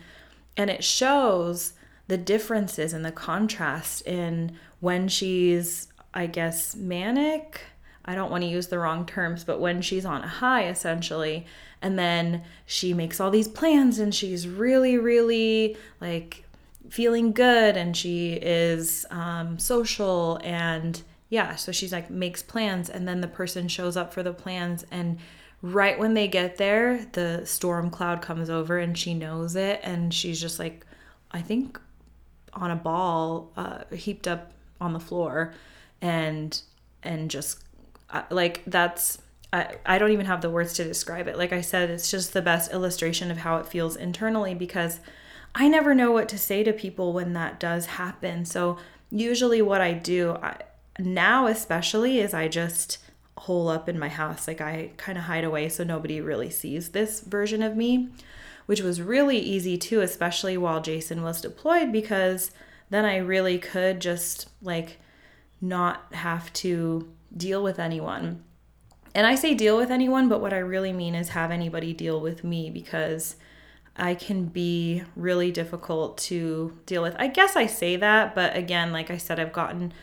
And 0.57 0.69
it 0.69 0.83
shows 0.83 1.71
the 2.09 2.17
differences 2.17 2.91
and 2.91 3.05
the 3.05 3.13
contrast 3.13 4.01
in 4.05 4.57
when 4.81 5.07
she's 5.07 5.87
I 6.13 6.27
guess, 6.27 6.75
manic. 6.75 7.61
I 8.05 8.15
don't 8.15 8.31
want 8.31 8.43
to 8.43 8.49
use 8.49 8.67
the 8.67 8.79
wrong 8.79 9.05
terms, 9.05 9.43
but 9.43 9.59
when 9.59 9.81
she's 9.81 10.05
on 10.05 10.23
a 10.23 10.27
high, 10.27 10.67
essentially, 10.67 11.45
and 11.81 11.97
then 11.97 12.43
she 12.65 12.93
makes 12.93 13.19
all 13.19 13.29
these 13.29 13.47
plans 13.47 13.99
and 13.99 14.13
she's 14.13 14.47
really, 14.47 14.97
really 14.97 15.77
like 16.01 16.43
feeling 16.89 17.31
good 17.31 17.77
and 17.77 17.95
she 17.95 18.33
is 18.33 19.05
um, 19.11 19.59
social 19.59 20.39
and 20.43 21.03
yeah, 21.29 21.55
so 21.55 21.71
she's 21.71 21.93
like 21.93 22.09
makes 22.09 22.41
plans 22.41 22.89
and 22.89 23.07
then 23.07 23.21
the 23.21 23.27
person 23.27 23.67
shows 23.67 23.95
up 23.95 24.11
for 24.11 24.23
the 24.23 24.33
plans 24.33 24.83
and 24.89 25.19
right 25.61 25.99
when 25.99 26.13
they 26.13 26.27
get 26.27 26.57
there, 26.57 27.05
the 27.13 27.45
storm 27.45 27.89
cloud 27.89 28.21
comes 28.21 28.49
over 28.49 28.77
and 28.77 28.97
she 28.97 29.13
knows 29.13 29.55
it. 29.55 29.81
And 29.83 30.13
she's 30.13 30.39
just 30.39 30.59
like, 30.59 30.85
I 31.31 31.41
think 31.41 31.79
on 32.53 32.71
a 32.71 32.75
ball 32.75 33.51
uh, 33.57 33.83
heaped 33.93 34.27
up 34.27 34.53
on 34.81 34.93
the 34.93 34.99
floor 34.99 35.53
and 36.01 36.61
and 37.03 37.29
just 37.29 37.63
uh, 38.09 38.23
like 38.29 38.63
that's 38.65 39.19
I, 39.51 39.75
I 39.85 39.97
don't 39.97 40.11
even 40.11 40.25
have 40.25 40.41
the 40.41 40.49
words 40.49 40.73
to 40.73 40.83
describe 40.83 41.27
it. 41.27 41.37
Like 41.37 41.53
i 41.53 41.61
said 41.61 41.89
it's 41.89 42.09
just 42.09 42.33
the 42.33 42.41
best 42.41 42.71
illustration 42.71 43.29
of 43.31 43.37
how 43.37 43.57
it 43.57 43.67
feels 43.67 43.95
internally 43.95 44.53
because 44.55 44.99
i 45.53 45.67
never 45.67 45.93
know 45.93 46.11
what 46.11 46.29
to 46.29 46.37
say 46.37 46.63
to 46.63 46.73
people 46.73 47.13
when 47.13 47.33
that 47.33 47.59
does 47.59 47.85
happen. 47.85 48.45
So 48.45 48.77
usually 49.11 49.61
what 49.61 49.81
i 49.81 49.93
do 49.93 50.37
I, 50.41 50.57
now 50.99 51.47
especially 51.47 52.19
is 52.19 52.33
i 52.33 52.47
just 52.47 52.99
hole 53.39 53.69
up 53.69 53.87
in 53.89 53.97
my 53.97 54.09
house 54.09 54.47
like 54.47 54.61
i 54.61 54.91
kind 54.97 55.17
of 55.17 55.25
hide 55.25 55.43
away 55.43 55.67
so 55.69 55.83
nobody 55.83 56.21
really 56.21 56.49
sees 56.49 56.89
this 56.89 57.21
version 57.21 57.63
of 57.63 57.75
me 57.75 58.09
which 58.65 58.81
was 58.81 59.01
really 59.01 59.39
easy 59.39 59.77
too 59.77 60.01
especially 60.01 60.57
while 60.57 60.81
jason 60.81 61.23
was 61.23 61.41
deployed 61.41 61.91
because 61.91 62.51
then 62.89 63.05
i 63.05 63.17
really 63.17 63.57
could 63.57 63.99
just 63.99 64.49
like 64.61 64.97
not 65.61 66.13
have 66.13 66.51
to 66.53 67.09
deal 67.35 67.63
with 67.63 67.79
anyone. 67.79 68.43
And 69.15 69.25
I 69.25 69.35
say 69.35 69.53
deal 69.53 69.77
with 69.77 69.91
anyone, 69.91 70.29
but 70.29 70.41
what 70.41 70.53
I 70.53 70.59
really 70.59 70.93
mean 70.93 71.15
is 71.15 71.29
have 71.29 71.51
anybody 71.51 71.93
deal 71.93 72.19
with 72.19 72.43
me 72.43 72.69
because 72.69 73.35
I 73.95 74.13
can 74.13 74.45
be 74.45 75.03
really 75.15 75.51
difficult 75.51 76.17
to 76.19 76.77
deal 76.85 77.01
with. 77.01 77.15
I 77.17 77.27
guess 77.27 77.55
I 77.55 77.65
say 77.65 77.95
that, 77.97 78.35
but 78.35 78.55
again, 78.55 78.91
like 78.91 79.09
I 79.09 79.17
said, 79.17 79.39
I've 79.39 79.51
gotten 79.51 79.93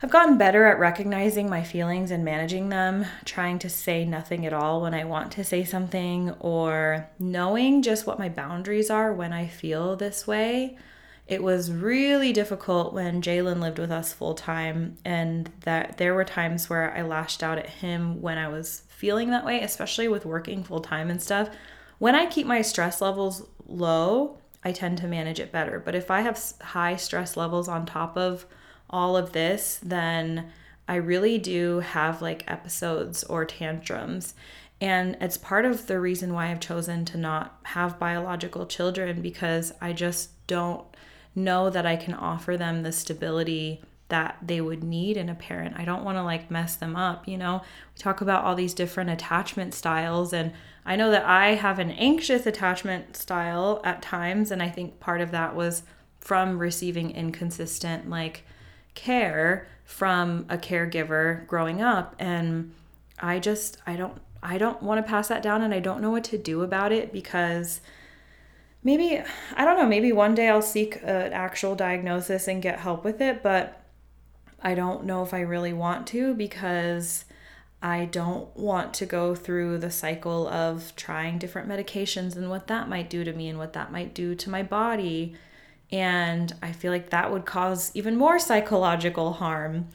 I've 0.00 0.10
gotten 0.10 0.38
better 0.38 0.64
at 0.66 0.78
recognizing 0.78 1.50
my 1.50 1.64
feelings 1.64 2.12
and 2.12 2.24
managing 2.24 2.68
them, 2.68 3.04
trying 3.24 3.58
to 3.58 3.68
say 3.68 4.04
nothing 4.04 4.46
at 4.46 4.52
all 4.52 4.80
when 4.80 4.94
I 4.94 5.04
want 5.04 5.32
to 5.32 5.42
say 5.42 5.64
something, 5.64 6.30
or 6.38 7.08
knowing 7.18 7.82
just 7.82 8.06
what 8.06 8.18
my 8.18 8.28
boundaries 8.28 8.90
are 8.90 9.12
when 9.12 9.32
I 9.32 9.48
feel 9.48 9.96
this 9.96 10.24
way. 10.24 10.78
It 11.26 11.42
was 11.42 11.72
really 11.72 12.32
difficult 12.32 12.94
when 12.94 13.20
Jalen 13.20 13.60
lived 13.60 13.80
with 13.80 13.90
us 13.90 14.12
full 14.12 14.34
time, 14.34 14.98
and 15.04 15.50
that 15.62 15.98
there 15.98 16.14
were 16.14 16.24
times 16.24 16.70
where 16.70 16.96
I 16.96 17.02
lashed 17.02 17.42
out 17.42 17.58
at 17.58 17.68
him 17.68 18.22
when 18.22 18.38
I 18.38 18.46
was 18.46 18.84
feeling 18.88 19.30
that 19.30 19.44
way, 19.44 19.60
especially 19.62 20.06
with 20.06 20.24
working 20.24 20.62
full 20.62 20.80
time 20.80 21.10
and 21.10 21.20
stuff. 21.20 21.50
When 21.98 22.14
I 22.14 22.26
keep 22.26 22.46
my 22.46 22.62
stress 22.62 23.00
levels 23.00 23.48
low, 23.66 24.38
I 24.62 24.70
tend 24.70 24.98
to 24.98 25.08
manage 25.08 25.40
it 25.40 25.50
better. 25.50 25.80
But 25.84 25.96
if 25.96 26.08
I 26.08 26.20
have 26.20 26.40
high 26.60 26.94
stress 26.94 27.36
levels 27.36 27.68
on 27.68 27.84
top 27.84 28.16
of 28.16 28.46
all 28.90 29.16
of 29.16 29.32
this, 29.32 29.80
then 29.82 30.50
I 30.86 30.96
really 30.96 31.38
do 31.38 31.80
have 31.80 32.22
like 32.22 32.50
episodes 32.50 33.22
or 33.24 33.44
tantrums. 33.44 34.34
And 34.80 35.16
it's 35.20 35.36
part 35.36 35.64
of 35.64 35.86
the 35.86 36.00
reason 36.00 36.32
why 36.32 36.50
I've 36.50 36.60
chosen 36.60 37.04
to 37.06 37.18
not 37.18 37.58
have 37.64 37.98
biological 37.98 38.66
children 38.66 39.20
because 39.20 39.72
I 39.80 39.92
just 39.92 40.30
don't 40.46 40.84
know 41.34 41.68
that 41.70 41.86
I 41.86 41.96
can 41.96 42.14
offer 42.14 42.56
them 42.56 42.82
the 42.82 42.92
stability 42.92 43.82
that 44.08 44.38
they 44.40 44.60
would 44.60 44.82
need 44.82 45.16
in 45.16 45.28
a 45.28 45.34
parent. 45.34 45.74
I 45.76 45.84
don't 45.84 46.04
want 46.04 46.16
to 46.16 46.22
like 46.22 46.50
mess 46.50 46.76
them 46.76 46.96
up, 46.96 47.28
you 47.28 47.36
know. 47.36 47.60
We 47.94 48.02
talk 48.02 48.20
about 48.20 48.44
all 48.44 48.54
these 48.54 48.72
different 48.72 49.10
attachment 49.10 49.74
styles 49.74 50.32
and 50.32 50.52
I 50.86 50.96
know 50.96 51.10
that 51.10 51.24
I 51.24 51.48
have 51.54 51.78
an 51.78 51.90
anxious 51.90 52.46
attachment 52.46 53.16
style 53.16 53.82
at 53.84 54.00
times 54.00 54.50
and 54.50 54.62
I 54.62 54.70
think 54.70 55.00
part 55.00 55.20
of 55.20 55.32
that 55.32 55.54
was 55.54 55.82
from 56.20 56.58
receiving 56.58 57.10
inconsistent 57.10 58.08
like 58.08 58.44
care 58.98 59.66
from 59.84 60.44
a 60.48 60.58
caregiver 60.58 61.46
growing 61.46 61.80
up 61.80 62.14
and 62.18 62.72
I 63.20 63.38
just 63.38 63.78
I 63.86 63.96
don't 63.96 64.20
I 64.42 64.58
don't 64.58 64.82
want 64.82 65.04
to 65.04 65.08
pass 65.08 65.28
that 65.28 65.42
down 65.42 65.62
and 65.62 65.72
I 65.72 65.80
don't 65.80 66.02
know 66.02 66.10
what 66.10 66.24
to 66.24 66.38
do 66.38 66.62
about 66.62 66.92
it 66.92 67.12
because 67.12 67.80
maybe 68.82 69.22
I 69.56 69.64
don't 69.64 69.78
know, 69.78 69.86
maybe 69.86 70.12
one 70.12 70.34
day 70.34 70.48
I'll 70.48 70.62
seek 70.62 70.96
an 71.02 71.32
actual 71.32 71.74
diagnosis 71.74 72.48
and 72.48 72.62
get 72.62 72.80
help 72.80 73.04
with 73.04 73.20
it, 73.20 73.42
but 73.42 73.82
I 74.60 74.74
don't 74.74 75.04
know 75.04 75.22
if 75.22 75.32
I 75.32 75.40
really 75.40 75.72
want 75.72 76.06
to 76.08 76.34
because 76.34 77.24
I 77.80 78.06
don't 78.06 78.54
want 78.56 78.92
to 78.94 79.06
go 79.06 79.34
through 79.34 79.78
the 79.78 79.90
cycle 79.90 80.48
of 80.48 80.92
trying 80.96 81.38
different 81.38 81.68
medications 81.68 82.36
and 82.36 82.50
what 82.50 82.66
that 82.66 82.88
might 82.88 83.08
do 83.08 83.22
to 83.22 83.32
me 83.32 83.48
and 83.48 83.58
what 83.58 83.72
that 83.74 83.92
might 83.92 84.14
do 84.14 84.34
to 84.34 84.50
my 84.50 84.64
body. 84.64 85.36
And 85.90 86.54
I 86.62 86.72
feel 86.72 86.92
like 86.92 87.10
that 87.10 87.32
would 87.32 87.46
cause 87.46 87.90
even 87.94 88.16
more 88.16 88.38
psychological 88.38 89.32
harm. 89.32 89.88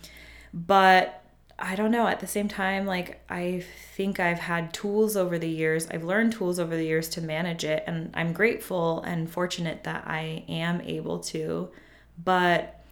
But 0.53 1.23
I 1.59 1.75
don't 1.75 1.91
know. 1.91 2.07
At 2.07 2.19
the 2.19 2.27
same 2.27 2.47
time, 2.47 2.85
like, 2.85 3.21
I 3.29 3.63
think 3.95 4.19
I've 4.19 4.39
had 4.39 4.73
tools 4.73 5.15
over 5.15 5.38
the 5.38 5.50
years, 5.50 5.88
I've 5.91 6.03
learned 6.03 6.33
tools 6.33 6.59
over 6.59 6.75
the 6.75 6.85
years 6.85 7.09
to 7.09 7.21
manage 7.21 7.63
it. 7.63 7.83
And 7.85 8.09
I'm 8.13 8.33
grateful 8.33 9.01
and 9.01 9.29
fortunate 9.29 9.83
that 9.83 10.05
I 10.07 10.45
am 10.50 10.81
able 10.81 11.19
to. 11.19 11.69
But 12.23 12.83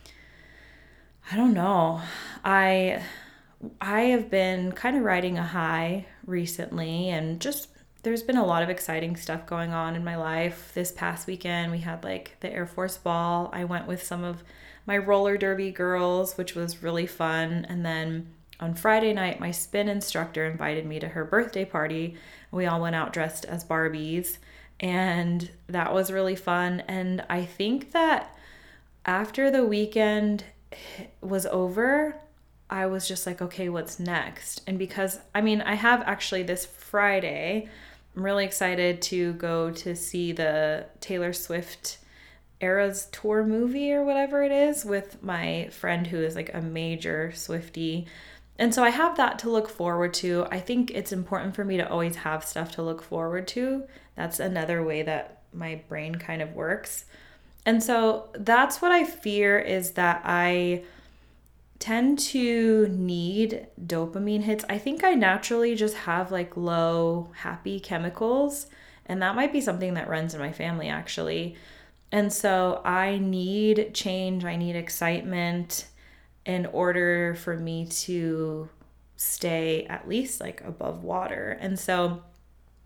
I 1.31 1.35
don't 1.35 1.53
know. 1.53 2.01
I. 2.43 3.01
I 3.79 4.01
have 4.05 4.31
been 4.31 4.71
kind 4.71 4.97
of 4.97 5.03
riding 5.03 5.37
a 5.37 5.43
high 5.43 6.07
recently 6.25 7.09
and 7.09 7.39
just 7.39 7.67
there's 8.03 8.23
been 8.23 8.37
a 8.37 8.45
lot 8.45 8.63
of 8.63 8.69
exciting 8.69 9.15
stuff 9.15 9.45
going 9.45 9.73
on 9.73 9.95
in 9.95 10.03
my 10.03 10.15
life. 10.15 10.71
This 10.73 10.91
past 10.91 11.27
weekend, 11.27 11.71
we 11.71 11.79
had 11.79 12.03
like 12.03 12.35
the 12.39 12.51
Air 12.51 12.65
Force 12.65 12.97
Ball. 12.97 13.49
I 13.53 13.63
went 13.63 13.87
with 13.87 14.03
some 14.03 14.23
of 14.23 14.43
my 14.85 14.97
roller 14.97 15.37
derby 15.37 15.71
girls, 15.71 16.37
which 16.37 16.55
was 16.55 16.81
really 16.81 17.05
fun. 17.05 17.65
And 17.69 17.85
then 17.85 18.27
on 18.59 18.73
Friday 18.73 19.13
night, 19.13 19.39
my 19.39 19.51
spin 19.51 19.87
instructor 19.87 20.45
invited 20.45 20.85
me 20.85 20.99
to 20.99 21.09
her 21.09 21.23
birthday 21.23 21.65
party. 21.65 22.15
We 22.51 22.65
all 22.65 22.81
went 22.81 22.95
out 22.95 23.13
dressed 23.13 23.45
as 23.45 23.63
Barbies, 23.63 24.37
and 24.79 25.49
that 25.67 25.93
was 25.93 26.11
really 26.11 26.35
fun. 26.35 26.81
And 26.87 27.23
I 27.29 27.45
think 27.45 27.91
that 27.91 28.35
after 29.05 29.51
the 29.51 29.65
weekend 29.65 30.43
was 31.21 31.45
over, 31.47 32.15
I 32.69 32.85
was 32.85 33.07
just 33.07 33.27
like, 33.27 33.41
okay, 33.41 33.69
what's 33.69 33.99
next? 33.99 34.61
And 34.65 34.79
because, 34.79 35.19
I 35.35 35.41
mean, 35.41 35.61
I 35.61 35.75
have 35.75 36.01
actually 36.03 36.43
this 36.43 36.65
Friday, 36.65 37.67
I'm 38.15 38.23
really 38.23 38.45
excited 38.45 39.01
to 39.03 39.33
go 39.33 39.71
to 39.71 39.95
see 39.95 40.31
the 40.31 40.85
Taylor 40.99 41.33
Swift 41.33 41.97
Eras 42.59 43.07
Tour 43.11 43.43
movie 43.45 43.91
or 43.93 44.03
whatever 44.03 44.43
it 44.43 44.51
is 44.51 44.85
with 44.85 45.23
my 45.23 45.69
friend 45.71 46.05
who 46.07 46.17
is 46.17 46.35
like 46.35 46.53
a 46.53 46.61
major 46.61 47.31
Swiftie. 47.33 48.05
And 48.59 48.75
so 48.75 48.83
I 48.83 48.89
have 48.89 49.17
that 49.17 49.39
to 49.39 49.49
look 49.49 49.69
forward 49.69 50.13
to. 50.15 50.45
I 50.51 50.59
think 50.59 50.91
it's 50.91 51.11
important 51.11 51.55
for 51.55 51.65
me 51.65 51.77
to 51.77 51.89
always 51.89 52.17
have 52.17 52.43
stuff 52.43 52.73
to 52.73 52.83
look 52.83 53.01
forward 53.01 53.47
to. 53.49 53.85
That's 54.15 54.39
another 54.39 54.83
way 54.83 55.01
that 55.03 55.41
my 55.53 55.81
brain 55.87 56.15
kind 56.15 56.41
of 56.41 56.53
works. 56.53 57.05
And 57.65 57.81
so 57.81 58.29
that's 58.33 58.81
what 58.81 58.91
I 58.91 59.03
fear 59.03 59.57
is 59.57 59.91
that 59.91 60.21
I 60.25 60.83
tend 61.81 62.19
to 62.19 62.87
need 62.89 63.67
dopamine 63.83 64.43
hits. 64.43 64.63
I 64.69 64.77
think 64.77 65.03
I 65.03 65.15
naturally 65.15 65.75
just 65.75 65.95
have 65.95 66.31
like 66.31 66.55
low 66.55 67.31
happy 67.35 67.79
chemicals, 67.79 68.67
and 69.07 69.21
that 69.21 69.35
might 69.35 69.51
be 69.51 69.59
something 69.59 69.95
that 69.95 70.07
runs 70.07 70.33
in 70.33 70.39
my 70.39 70.53
family 70.53 70.87
actually. 70.87 71.57
And 72.11 72.31
so 72.31 72.81
I 72.85 73.17
need 73.17 73.93
change, 73.93 74.45
I 74.45 74.57
need 74.57 74.75
excitement 74.75 75.87
in 76.45 76.67
order 76.67 77.35
for 77.35 77.57
me 77.57 77.87
to 77.87 78.69
stay 79.17 79.85
at 79.85 80.07
least 80.07 80.39
like 80.39 80.61
above 80.63 81.03
water. 81.03 81.57
And 81.59 81.79
so 81.79 82.21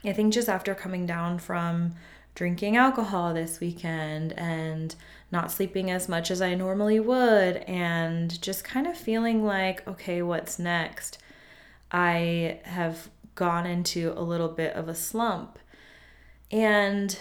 I 0.06 0.14
think 0.14 0.34
just 0.34 0.48
after 0.48 0.74
coming 0.74 1.06
down 1.06 1.40
from 1.40 1.96
drinking 2.36 2.78
alcohol 2.78 3.34
this 3.34 3.60
weekend 3.60 4.34
and 4.34 4.96
not 5.32 5.52
sleeping 5.52 5.90
as 5.90 6.08
much 6.08 6.30
as 6.30 6.42
I 6.42 6.54
normally 6.54 7.00
would 7.00 7.58
and 7.58 8.40
just 8.42 8.64
kind 8.64 8.86
of 8.86 8.98
feeling 8.98 9.44
like, 9.44 9.88
okay, 9.88 10.22
what's 10.22 10.60
next? 10.60 11.18
I 11.92 12.60
have 12.64 13.10
gone 13.36 13.66
into 13.66 14.14
a 14.16 14.22
little 14.22 14.50
bit 14.50 14.74
of 14.74 14.88
a 14.88 14.96
slump. 14.96 15.58
And 16.52 17.18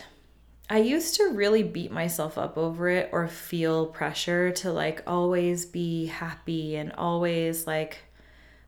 I 0.69 0.79
used 0.79 1.17
to 1.17 1.31
really 1.33 1.63
beat 1.63 1.93
myself 1.93 2.39
up 2.39 2.57
over 2.57 2.89
it 2.89 3.11
or 3.13 3.29
feel 3.29 3.87
pressure 3.87 4.51
to 4.53 4.73
like 4.73 5.03
always 5.07 5.67
be 5.67 6.07
happy 6.07 6.77
and 6.77 6.93
always 6.93 7.67
like 7.67 7.99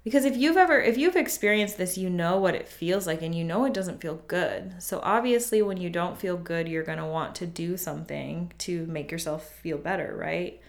because 0.07 0.25
if 0.25 0.37
you've 0.37 0.57
ever 0.57 0.81
if 0.81 0.97
you've 0.97 1.17
experienced 1.17 1.79
this 1.79 1.99
you 1.99 2.09
know 2.09 2.39
what 2.39 2.55
it 2.55 2.69
feels 2.69 3.09
like 3.09 3.23
and 3.23 3.35
you 3.35 3.43
know 3.43 3.65
it 3.65 3.75
doesn't 3.75 4.01
feel 4.01 4.23
good. 4.29 4.81
So 4.81 5.01
obviously 5.03 5.63
when 5.63 5.79
you 5.79 5.91
don't 5.91 6.17
feel 6.17 6.37
good 6.37 6.69
you're 6.69 6.85
going 6.85 6.99
to 6.99 7.05
want 7.05 7.35
to 7.37 7.47
do 7.47 7.77
something 7.77 8.53
to 8.59 8.87
make 8.87 9.11
yourself 9.11 9.51
feel 9.51 9.79
better, 9.79 10.17
right? 10.17 10.61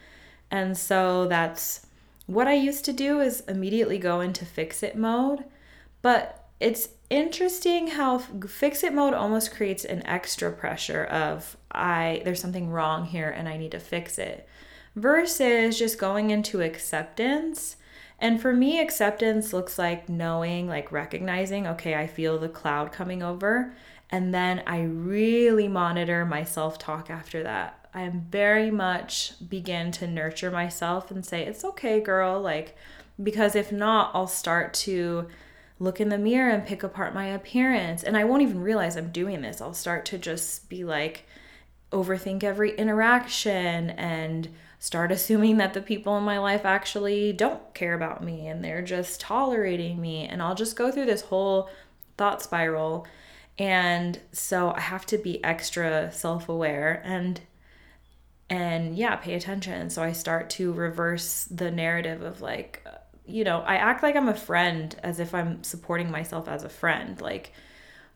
And 0.50 0.76
so 0.76 1.28
that's 1.28 1.86
what 2.26 2.48
I 2.48 2.56
used 2.56 2.84
to 2.86 2.94
do 2.94 3.20
is 3.20 3.42
immediately 3.42 4.00
go 4.00 4.22
into 4.22 4.44
fix 4.44 4.82
it 4.82 4.98
mode, 4.98 5.44
but 6.02 6.48
it's 6.60 6.90
interesting 7.12 7.90
how 7.90 8.18
fix 8.18 8.84
it 8.84 8.92
mode 8.92 9.14
almost 9.14 9.54
creates 9.54 9.86
an 9.86 10.04
extra 10.08 10.52
pressure 10.52 11.04
of 11.04 11.56
I 11.70 12.24
there's 12.26 12.42
something 12.42 12.72
wrong 12.72 13.06
here 13.06 13.30
and 13.30 13.48
I 13.48 13.58
need 13.58 13.72
to 13.74 13.80
fix 13.80 14.18
it 14.18 14.50
versus 14.96 15.78
just 15.78 16.00
going 16.00 16.32
into 16.32 16.64
acceptance. 16.64 17.76
And 18.20 18.42
for 18.42 18.54
me 18.54 18.80
acceptance 18.80 19.54
looks 19.54 19.78
like 19.78 20.10
knowing, 20.10 20.68
like 20.68 20.92
recognizing, 20.92 21.68
okay, 21.68 21.96
I 21.96 22.08
feel 22.08 22.38
the 22.40 22.50
cloud 22.50 22.92
coming 22.92 23.22
over 23.22 23.74
and 24.10 24.34
then 24.34 24.64
I 24.66 24.84
really 24.84 25.68
monitor 25.68 26.26
my 26.26 26.44
self-talk 26.44 27.10
after 27.10 27.44
that. 27.44 27.90
I 27.94 28.10
very 28.10 28.72
much 28.72 29.34
begin 29.50 29.92
to 29.94 30.08
nurture 30.08 30.52
myself 30.52 31.12
and 31.12 31.26
say, 31.26 31.46
"It's 31.46 31.66
okay, 31.66 32.00
girl." 32.00 32.40
Like 32.40 32.76
because 33.22 33.56
if 33.56 33.72
not, 33.72 34.12
I'll 34.14 34.28
start 34.28 34.74
to 34.76 35.28
look 35.80 36.00
in 36.00 36.10
the 36.10 36.18
mirror 36.18 36.52
and 36.52 36.66
pick 36.66 36.84
apart 36.84 37.14
my 37.14 37.28
appearance. 37.28 38.04
And 38.04 38.18
I 38.18 38.24
won't 38.24 38.42
even 38.44 38.62
realize 38.62 38.96
I'm 38.96 39.12
doing 39.12 39.42
this. 39.42 39.62
I'll 39.62 39.74
start 39.74 40.06
to 40.06 40.18
just 40.18 40.70
be 40.70 40.84
like, 40.84 41.26
overthink 41.92 42.44
every 42.44 42.76
interaction 42.76 43.92
and 43.92 44.50
start 44.80 45.12
assuming 45.12 45.58
that 45.58 45.74
the 45.74 45.82
people 45.82 46.18
in 46.18 46.24
my 46.24 46.38
life 46.38 46.66
actually 46.66 47.34
don't 47.34 47.74
care 47.74 47.94
about 47.94 48.24
me 48.24 48.48
and 48.48 48.64
they're 48.64 48.82
just 48.82 49.20
tolerating 49.20 50.00
me. 50.00 50.26
And 50.26 50.42
I'll 50.42 50.56
just 50.56 50.76
go 50.76 50.92
through 50.92 51.08
this 51.08 51.22
whole 51.22 51.70
thought 52.18 52.42
spiral. 52.42 53.08
And 53.58 54.20
so 54.32 54.72
I 54.72 54.82
have 54.82 55.06
to 55.08 55.18
be 55.18 55.44
extra 55.44 56.12
self 56.12 56.48
aware 56.50 57.02
and 57.04 57.42
and 58.50 58.96
yeah, 58.96 59.16
pay 59.18 59.34
attention. 59.34 59.90
So 59.90 60.02
I 60.02 60.14
start 60.14 60.50
to 60.52 60.72
reverse 60.72 61.46
the 61.46 61.70
narrative 61.70 62.22
of 62.22 62.42
like, 62.42 62.86
you 63.26 63.44
know, 63.44 63.60
I 63.60 63.76
act 63.76 64.04
like 64.04 64.16
I'm 64.16 64.30
a 64.30 64.36
friend 64.36 64.96
as 65.04 65.20
if 65.20 65.34
I'm 65.34 65.64
supporting 65.64 66.10
myself 66.10 66.48
as 66.48 66.64
a 66.64 66.70
friend. 66.70 67.20
Like, 67.20 67.52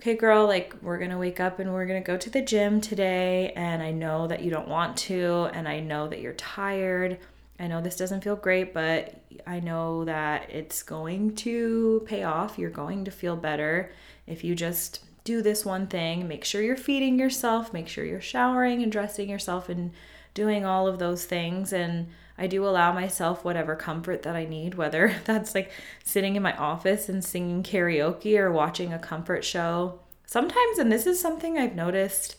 okay, 0.02 0.16
girl, 0.16 0.48
like, 0.48 0.74
we're 0.82 0.98
gonna 0.98 1.20
wake 1.20 1.40
up 1.40 1.60
and 1.60 1.72
we're 1.72 1.86
gonna 1.86 2.02
go 2.02 2.18
to 2.18 2.30
the 2.32 2.42
gym 2.42 2.82
today. 2.82 3.54
And 3.56 3.84
I 3.84 3.92
know 3.92 4.26
that 4.26 4.42
you 4.42 4.50
don't 4.50 4.68
want 4.68 4.98
to, 4.98 5.48
and 5.54 5.68
I 5.68 5.80
know 5.80 6.08
that 6.08 6.22
you're 6.22 6.34
tired. 6.34 7.20
I 7.60 7.68
know 7.68 7.82
this 7.82 7.98
doesn't 7.98 8.24
feel 8.24 8.36
great, 8.36 8.74
but 8.74 9.22
I 9.46 9.60
know 9.60 10.04
that 10.06 10.50
it's 10.50 10.82
going 10.82 11.36
to 11.36 12.02
pay 12.08 12.24
off. 12.24 12.58
You're 12.58 12.72
going 12.72 13.06
to 13.06 13.12
feel 13.12 13.36
better 13.36 13.92
if 14.26 14.44
you 14.44 14.56
just 14.56 15.06
do 15.24 15.44
this 15.44 15.64
one 15.64 15.86
thing. 15.86 16.28
Make 16.28 16.46
sure 16.46 16.64
you're 16.64 16.76
feeding 16.76 17.20
yourself, 17.20 17.72
make 17.72 17.88
sure 17.88 18.04
you're 18.04 18.20
showering 18.20 18.82
and 18.82 18.92
dressing 18.92 19.30
yourself 19.30 19.70
and 19.70 19.92
doing 20.34 20.66
all 20.66 20.88
of 20.88 20.98
those 20.98 21.26
things. 21.26 21.72
And 21.72 22.08
I 22.42 22.48
do 22.48 22.66
allow 22.66 22.92
myself 22.92 23.46
whatever 23.46 23.76
comfort 23.76 24.24
that 24.24 24.36
I 24.36 24.46
need, 24.46 24.74
whether 24.74 25.16
that's 25.26 25.54
like 25.54 25.72
sitting 26.04 26.36
in 26.36 26.42
my 26.42 26.58
office 26.58 27.08
and 27.08 27.24
singing 27.24 27.62
karaoke 27.62 28.36
or 28.36 28.52
watching 28.52 28.92
a 28.92 28.98
comfort 28.98 29.46
show. 29.46 30.00
Sometimes, 30.26 30.80
and 30.80 30.92
this 30.92 31.06
is 31.06 31.22
something 31.22 31.58
I've 31.60 31.76
noticed 31.76 32.38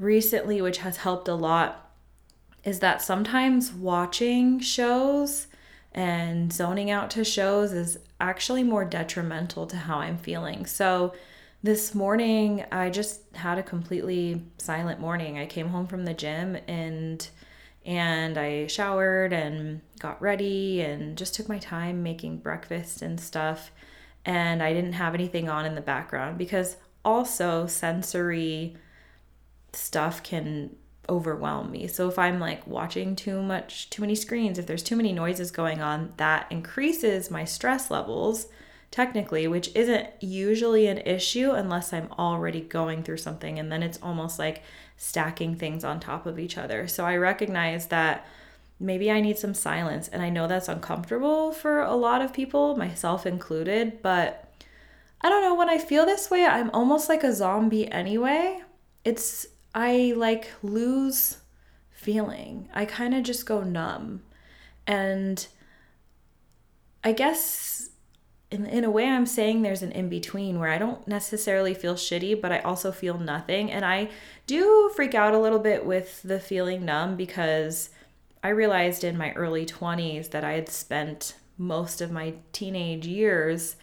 recently, 0.00 0.60
which 0.60 0.78
has 0.78 0.96
helped 0.96 1.28
a 1.28 1.34
lot, 1.34 1.92
is 2.64 2.80
that 2.80 3.02
sometimes 3.02 3.72
watching 3.72 4.58
shows 4.58 5.46
and 5.92 6.52
zoning 6.52 6.90
out 6.90 7.10
to 7.10 7.24
shows 7.24 7.72
is 7.72 8.00
actually 8.20 8.64
more 8.64 8.84
detrimental 8.84 9.64
to 9.68 9.76
how 9.76 9.98
I'm 9.98 10.18
feeling. 10.18 10.66
So, 10.66 11.14
this 11.62 11.94
morning, 11.94 12.64
I 12.72 12.88
just 12.88 13.20
had 13.36 13.58
a 13.58 13.62
completely 13.62 14.42
silent 14.56 14.98
morning. 14.98 15.38
I 15.38 15.44
came 15.44 15.68
home 15.68 15.86
from 15.86 16.06
the 16.06 16.14
gym 16.14 16.56
and 16.66 17.28
and 17.90 18.38
I 18.38 18.68
showered 18.68 19.32
and 19.32 19.80
got 19.98 20.22
ready 20.22 20.80
and 20.80 21.18
just 21.18 21.34
took 21.34 21.48
my 21.48 21.58
time 21.58 22.04
making 22.04 22.36
breakfast 22.36 23.02
and 23.02 23.18
stuff. 23.18 23.72
And 24.24 24.62
I 24.62 24.72
didn't 24.72 24.92
have 24.92 25.12
anything 25.12 25.48
on 25.48 25.66
in 25.66 25.74
the 25.74 25.80
background 25.80 26.38
because 26.38 26.76
also 27.04 27.66
sensory 27.66 28.76
stuff 29.72 30.22
can 30.22 30.76
overwhelm 31.08 31.72
me. 31.72 31.88
So 31.88 32.08
if 32.08 32.16
I'm 32.16 32.38
like 32.38 32.64
watching 32.64 33.16
too 33.16 33.42
much, 33.42 33.90
too 33.90 34.02
many 34.02 34.14
screens, 34.14 34.56
if 34.56 34.68
there's 34.68 34.84
too 34.84 34.94
many 34.94 35.12
noises 35.12 35.50
going 35.50 35.80
on, 35.80 36.12
that 36.16 36.46
increases 36.48 37.28
my 37.28 37.44
stress 37.44 37.90
levels 37.90 38.46
technically, 38.90 39.46
which 39.46 39.70
isn't 39.74 40.08
usually 40.20 40.86
an 40.86 40.98
issue 40.98 41.52
unless 41.52 41.92
I'm 41.92 42.10
already 42.18 42.60
going 42.60 43.02
through 43.02 43.18
something. 43.18 43.58
And 43.58 43.70
then 43.70 43.82
it's 43.82 43.98
almost 44.02 44.38
like 44.38 44.62
stacking 44.96 45.54
things 45.54 45.84
on 45.84 46.00
top 46.00 46.26
of 46.26 46.38
each 46.38 46.58
other. 46.58 46.88
So 46.88 47.04
I 47.04 47.16
recognize 47.16 47.86
that 47.86 48.26
maybe 48.80 49.10
I 49.10 49.20
need 49.20 49.38
some 49.38 49.54
silence. 49.54 50.08
And 50.08 50.22
I 50.22 50.30
know 50.30 50.48
that's 50.48 50.68
uncomfortable 50.68 51.52
for 51.52 51.80
a 51.80 51.94
lot 51.94 52.20
of 52.20 52.32
people, 52.32 52.76
myself 52.76 53.26
included. 53.26 54.02
But 54.02 54.52
I 55.20 55.28
don't 55.28 55.42
know, 55.42 55.54
when 55.54 55.70
I 55.70 55.78
feel 55.78 56.04
this 56.04 56.30
way, 56.30 56.44
I'm 56.44 56.70
almost 56.70 57.08
like 57.08 57.22
a 57.22 57.34
zombie 57.34 57.90
anyway. 57.92 58.60
It's, 59.04 59.46
I 59.72 60.14
like 60.16 60.50
lose 60.62 61.36
feeling. 61.90 62.68
I 62.74 62.86
kind 62.86 63.14
of 63.14 63.22
just 63.22 63.46
go 63.46 63.62
numb. 63.62 64.22
And 64.86 65.46
I 67.04 67.12
guess 67.12 67.79
in, 68.50 68.66
in 68.66 68.84
a 68.84 68.90
way 68.90 69.06
i'm 69.06 69.26
saying 69.26 69.62
there's 69.62 69.82
an 69.82 69.92
in 69.92 70.08
between 70.08 70.58
where 70.58 70.70
i 70.70 70.78
don't 70.78 71.06
necessarily 71.06 71.74
feel 71.74 71.94
shitty 71.94 72.40
but 72.40 72.52
i 72.52 72.58
also 72.60 72.90
feel 72.92 73.18
nothing. 73.18 73.70
And 73.70 73.84
i 73.84 74.08
do 74.46 74.90
freak 74.94 75.14
out 75.14 75.34
a 75.34 75.38
little 75.38 75.58
bit 75.58 75.84
with 75.84 76.22
the 76.22 76.40
feeling 76.40 76.84
numb 76.84 77.16
because 77.16 77.90
i 78.42 78.48
realized 78.48 79.04
in 79.04 79.16
my 79.16 79.32
early 79.32 79.66
20s 79.66 80.30
that 80.30 80.44
i 80.44 80.52
had 80.52 80.68
spent 80.68 81.34
most 81.56 82.00
of 82.00 82.10
my 82.10 82.34
teenage 82.52 83.06
years 83.06 83.76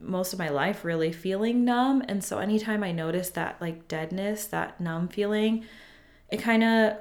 most 0.00 0.32
of 0.32 0.38
my 0.38 0.48
life 0.48 0.84
really 0.84 1.12
feeling 1.12 1.64
numb. 1.64 2.02
And 2.08 2.22
so 2.22 2.38
anytime 2.38 2.82
i 2.82 2.92
notice 2.92 3.30
that 3.30 3.60
like 3.60 3.88
deadness 3.88 4.46
that 4.46 4.80
numb 4.80 5.08
feeling 5.08 5.64
it 6.30 6.38
kind 6.38 6.62
of 6.62 6.98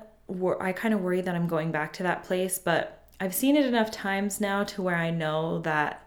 i 0.61 0.71
kind 0.71 0.93
of 0.93 1.01
worry 1.01 1.21
that 1.21 1.35
i'm 1.35 1.47
going 1.47 1.71
back 1.71 1.93
to 1.93 2.03
that 2.03 2.23
place. 2.23 2.57
But 2.57 3.07
i've 3.19 3.35
seen 3.35 3.55
it 3.55 3.65
enough 3.65 3.91
times 3.91 4.39
now 4.39 4.63
to 4.63 4.81
where 4.81 4.95
i 4.95 5.09
know 5.09 5.59
that 5.59 6.02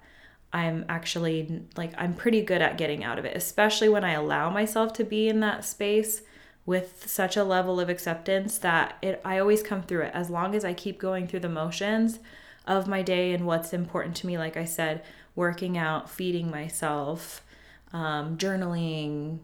I'm 0.56 0.86
actually 0.88 1.64
like 1.76 1.92
I'm 1.98 2.14
pretty 2.14 2.40
good 2.40 2.62
at 2.62 2.78
getting 2.78 3.04
out 3.04 3.18
of 3.18 3.26
it, 3.26 3.36
especially 3.36 3.90
when 3.90 4.04
I 4.04 4.12
allow 4.12 4.48
myself 4.48 4.94
to 4.94 5.04
be 5.04 5.28
in 5.28 5.40
that 5.40 5.66
space 5.66 6.22
with 6.64 7.04
such 7.06 7.36
a 7.36 7.44
level 7.44 7.78
of 7.78 7.90
acceptance 7.90 8.56
that 8.58 8.96
it 9.02 9.20
I 9.22 9.38
always 9.38 9.62
come 9.62 9.82
through 9.82 10.04
it 10.04 10.12
as 10.14 10.30
long 10.30 10.54
as 10.54 10.64
I 10.64 10.72
keep 10.72 10.98
going 10.98 11.28
through 11.28 11.40
the 11.40 11.50
motions 11.50 12.20
of 12.66 12.88
my 12.88 13.02
day 13.02 13.34
and 13.34 13.46
what's 13.46 13.74
important 13.74 14.16
to 14.16 14.26
me 14.26 14.38
like 14.38 14.56
I 14.56 14.64
said, 14.64 15.04
working 15.34 15.76
out, 15.76 16.08
feeding 16.08 16.50
myself, 16.50 17.44
um, 17.92 18.38
journaling, 18.38 19.40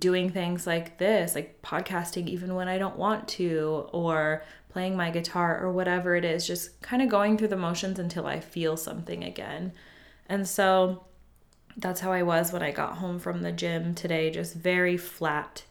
doing 0.00 0.30
things 0.30 0.66
like 0.66 0.98
this, 0.98 1.36
like 1.36 1.62
podcasting 1.62 2.26
even 2.26 2.56
when 2.56 2.66
I 2.66 2.76
don't 2.76 2.96
want 2.96 3.28
to 3.28 3.88
or 3.92 4.42
playing 4.68 4.96
my 4.96 5.10
guitar 5.12 5.60
or 5.62 5.70
whatever 5.70 6.16
it 6.16 6.24
is, 6.24 6.44
just 6.44 6.82
kind 6.82 7.02
of 7.02 7.08
going 7.08 7.38
through 7.38 7.54
the 7.54 7.56
motions 7.56 8.00
until 8.00 8.26
I 8.26 8.40
feel 8.40 8.76
something 8.76 9.22
again. 9.22 9.72
And 10.28 10.48
so 10.48 11.04
that's 11.76 12.00
how 12.00 12.12
I 12.12 12.22
was 12.22 12.52
when 12.52 12.62
I 12.62 12.70
got 12.70 12.98
home 12.98 13.18
from 13.18 13.42
the 13.42 13.52
gym 13.52 13.94
today, 13.94 14.30
just 14.30 14.54
very 14.54 14.96
flat. 14.96 15.64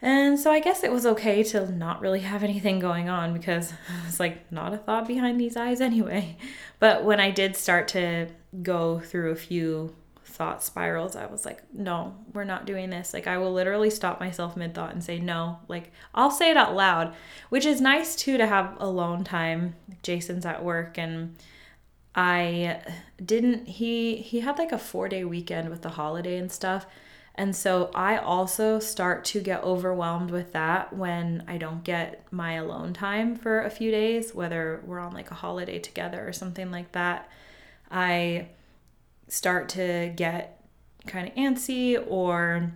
And 0.00 0.38
so 0.38 0.52
I 0.52 0.60
guess 0.60 0.84
it 0.84 0.92
was 0.92 1.06
okay 1.06 1.42
to 1.44 1.70
not 1.72 2.00
really 2.00 2.20
have 2.20 2.44
anything 2.44 2.78
going 2.78 3.08
on 3.08 3.32
because 3.32 3.72
it's 4.06 4.20
like 4.20 4.50
not 4.52 4.74
a 4.74 4.78
thought 4.78 5.08
behind 5.08 5.40
these 5.40 5.56
eyes 5.56 5.80
anyway. 5.90 6.36
But 6.78 7.04
when 7.04 7.20
I 7.20 7.30
did 7.30 7.56
start 7.56 7.88
to 7.88 8.28
go 8.62 9.00
through 9.00 9.32
a 9.32 9.36
few 9.36 9.94
thought 10.24 10.62
spirals, 10.62 11.16
I 11.16 11.26
was 11.26 11.44
like, 11.44 11.62
no, 11.74 12.14
we're 12.32 12.44
not 12.44 12.66
doing 12.66 12.90
this. 12.90 13.12
Like, 13.12 13.26
I 13.26 13.38
will 13.38 13.52
literally 13.52 13.90
stop 13.90 14.20
myself 14.20 14.56
mid 14.56 14.74
thought 14.74 14.92
and 14.92 15.02
say, 15.02 15.18
no. 15.18 15.58
Like, 15.66 15.90
I'll 16.14 16.30
say 16.30 16.50
it 16.50 16.56
out 16.56 16.76
loud, 16.76 17.14
which 17.48 17.66
is 17.66 17.80
nice 17.80 18.14
too 18.14 18.38
to 18.38 18.46
have 18.46 18.76
alone 18.78 19.24
time. 19.24 19.74
Jason's 20.02 20.46
at 20.46 20.62
work 20.62 20.96
and 20.96 21.36
I 22.18 22.82
didn't 23.24 23.68
he 23.68 24.16
he 24.16 24.40
had 24.40 24.58
like 24.58 24.72
a 24.72 24.76
4-day 24.76 25.22
weekend 25.22 25.70
with 25.70 25.82
the 25.82 25.90
holiday 25.90 26.36
and 26.36 26.50
stuff. 26.50 26.84
And 27.36 27.54
so 27.54 27.92
I 27.94 28.16
also 28.16 28.80
start 28.80 29.24
to 29.26 29.40
get 29.40 29.62
overwhelmed 29.62 30.32
with 30.32 30.52
that 30.52 30.92
when 30.92 31.44
I 31.46 31.58
don't 31.58 31.84
get 31.84 32.26
my 32.32 32.54
alone 32.54 32.92
time 32.92 33.36
for 33.36 33.62
a 33.62 33.70
few 33.70 33.92
days, 33.92 34.34
whether 34.34 34.82
we're 34.84 34.98
on 34.98 35.14
like 35.14 35.30
a 35.30 35.34
holiday 35.34 35.78
together 35.78 36.26
or 36.26 36.32
something 36.32 36.72
like 36.72 36.90
that. 36.90 37.30
I 37.88 38.48
start 39.28 39.68
to 39.70 40.12
get 40.16 40.60
kind 41.06 41.28
of 41.28 41.34
antsy 41.36 42.04
or 42.04 42.72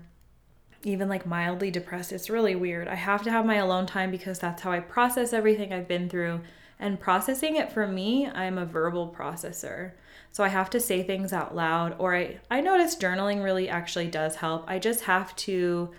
even 0.85 1.09
like 1.09 1.27
mildly 1.27 1.73
depressed. 1.73 2.13
It's 2.13 2.31
really 2.31 2.55
weird. 2.55 2.87
I 2.87 2.95
have 2.95 3.25
to 3.25 3.33
have 3.33 3.45
my 3.45 3.57
alone 3.57 3.87
time 3.87 4.13
because 4.13 4.39
that's 4.39 4.63
how 4.63 4.71
I 4.71 4.79
process 4.79 5.33
everything 5.33 5.73
I've 5.73 5.89
been 5.89 6.09
through 6.09 6.43
and 6.83 6.99
processing 6.99 7.57
it 7.57 7.73
for 7.73 7.87
me, 7.87 8.27
I'm 8.27 8.59
a 8.59 8.67
verbal 8.67 9.15
processor. 9.17 9.93
So 10.33 10.43
I 10.43 10.49
have 10.49 10.69
to 10.71 10.81
say 10.81 11.03
things 11.03 11.33
out 11.33 11.55
loud, 11.55 11.95
or 11.99 12.17
I, 12.17 12.41
I 12.51 12.61
notice 12.61 12.97
journaling 12.97 13.45
really 13.45 13.69
actually 13.69 14.09
does 14.09 14.37
help. 14.37 14.65
I 14.67 14.79
just 14.79 15.03
have 15.05 15.35
to 15.37 15.93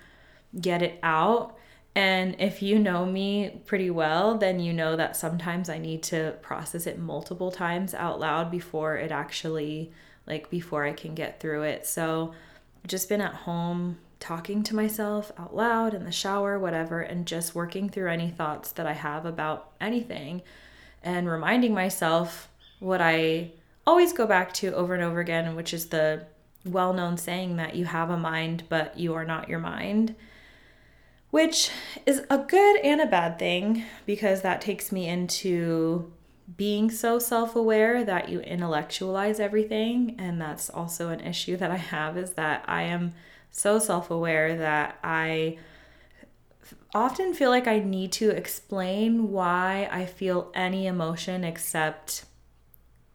get 0.60 0.82
it 0.82 1.00
out. 1.02 1.58
And 1.96 2.36
if 2.40 2.62
you 2.62 2.80
know 2.80 3.06
me 3.06 3.62
pretty 3.66 3.92
well, 3.92 4.38
then 4.38 4.60
you 4.60 4.74
know 4.74 4.96
that 4.96 5.16
sometimes 5.16 5.70
I 5.70 5.78
need 5.78 6.04
to 6.04 6.36
process 6.42 6.86
it 6.86 7.00
multiple 7.00 7.52
times 7.52 7.94
out 7.94 8.20
loud 8.20 8.52
before 8.52 8.98
it 8.98 9.12
actually, 9.12 9.92
like, 10.28 10.50
before 10.50 10.84
I 10.84 10.92
can 10.94 11.16
get 11.16 11.40
through 11.40 11.64
it. 11.64 11.86
So, 11.86 12.34
I've 12.84 12.90
just 12.90 13.08
been 13.08 13.22
at 13.22 13.34
home 13.34 14.00
talking 14.20 14.64
to 14.64 14.76
myself 14.76 15.32
out 15.38 15.56
loud 15.56 15.94
in 15.94 16.04
the 16.04 16.12
shower, 16.12 16.58
whatever, 16.58 17.02
and 17.02 17.26
just 17.26 17.56
working 17.56 17.90
through 17.90 18.10
any 18.10 18.30
thoughts 18.30 18.72
that 18.74 18.88
I 18.88 18.94
have 18.94 19.26
about 19.26 19.72
anything 19.80 20.42
and 21.04 21.30
reminding 21.30 21.74
myself 21.74 22.50
what 22.80 23.02
I 23.02 23.52
always 23.86 24.14
go 24.14 24.26
back 24.26 24.54
to 24.56 24.74
over 24.74 24.94
and 24.94 25.04
over 25.04 25.20
again, 25.20 25.56
which 25.56 25.74
is 25.74 25.88
the 25.88 26.26
well 26.66 26.94
known 26.94 27.18
saying 27.18 27.58
that 27.58 27.76
you 27.76 27.86
have 27.86 28.10
a 28.10 28.18
mind, 28.18 28.64
but 28.70 28.98
you 28.98 29.14
are 29.14 29.26
not 29.26 29.50
your 29.50 29.60
mind 29.60 30.16
which 31.34 31.72
is 32.06 32.22
a 32.30 32.38
good 32.38 32.78
and 32.84 33.02
a 33.02 33.08
bad 33.08 33.40
thing 33.40 33.84
because 34.06 34.44
that 34.44 34.62
takes 34.62 34.92
me 34.92 35.08
into 35.08 36.14
being 36.58 36.92
so 36.92 37.18
self 37.18 37.56
aware 37.56 38.06
that 38.06 38.30
you 38.30 38.40
intellectualize 38.42 39.40
everything. 39.40 40.16
And 40.20 40.40
that's 40.40 40.70
also 40.70 41.10
an 41.10 41.22
issue 41.22 41.58
that 41.58 41.72
I 41.72 41.78
have 41.78 42.20
is 42.20 42.34
that 42.34 42.64
I 42.68 42.84
am 42.84 43.14
so 43.50 43.80
self 43.80 44.12
aware 44.12 44.56
that 44.58 45.00
I 45.04 45.58
often 46.94 47.34
feel 47.34 47.50
like 47.50 47.68
I 47.68 47.80
need 47.80 48.12
to 48.14 48.30
explain 48.30 49.32
why 49.32 49.88
I 49.92 50.06
feel 50.06 50.52
any 50.54 50.88
emotion 50.88 51.44
except 51.44 52.26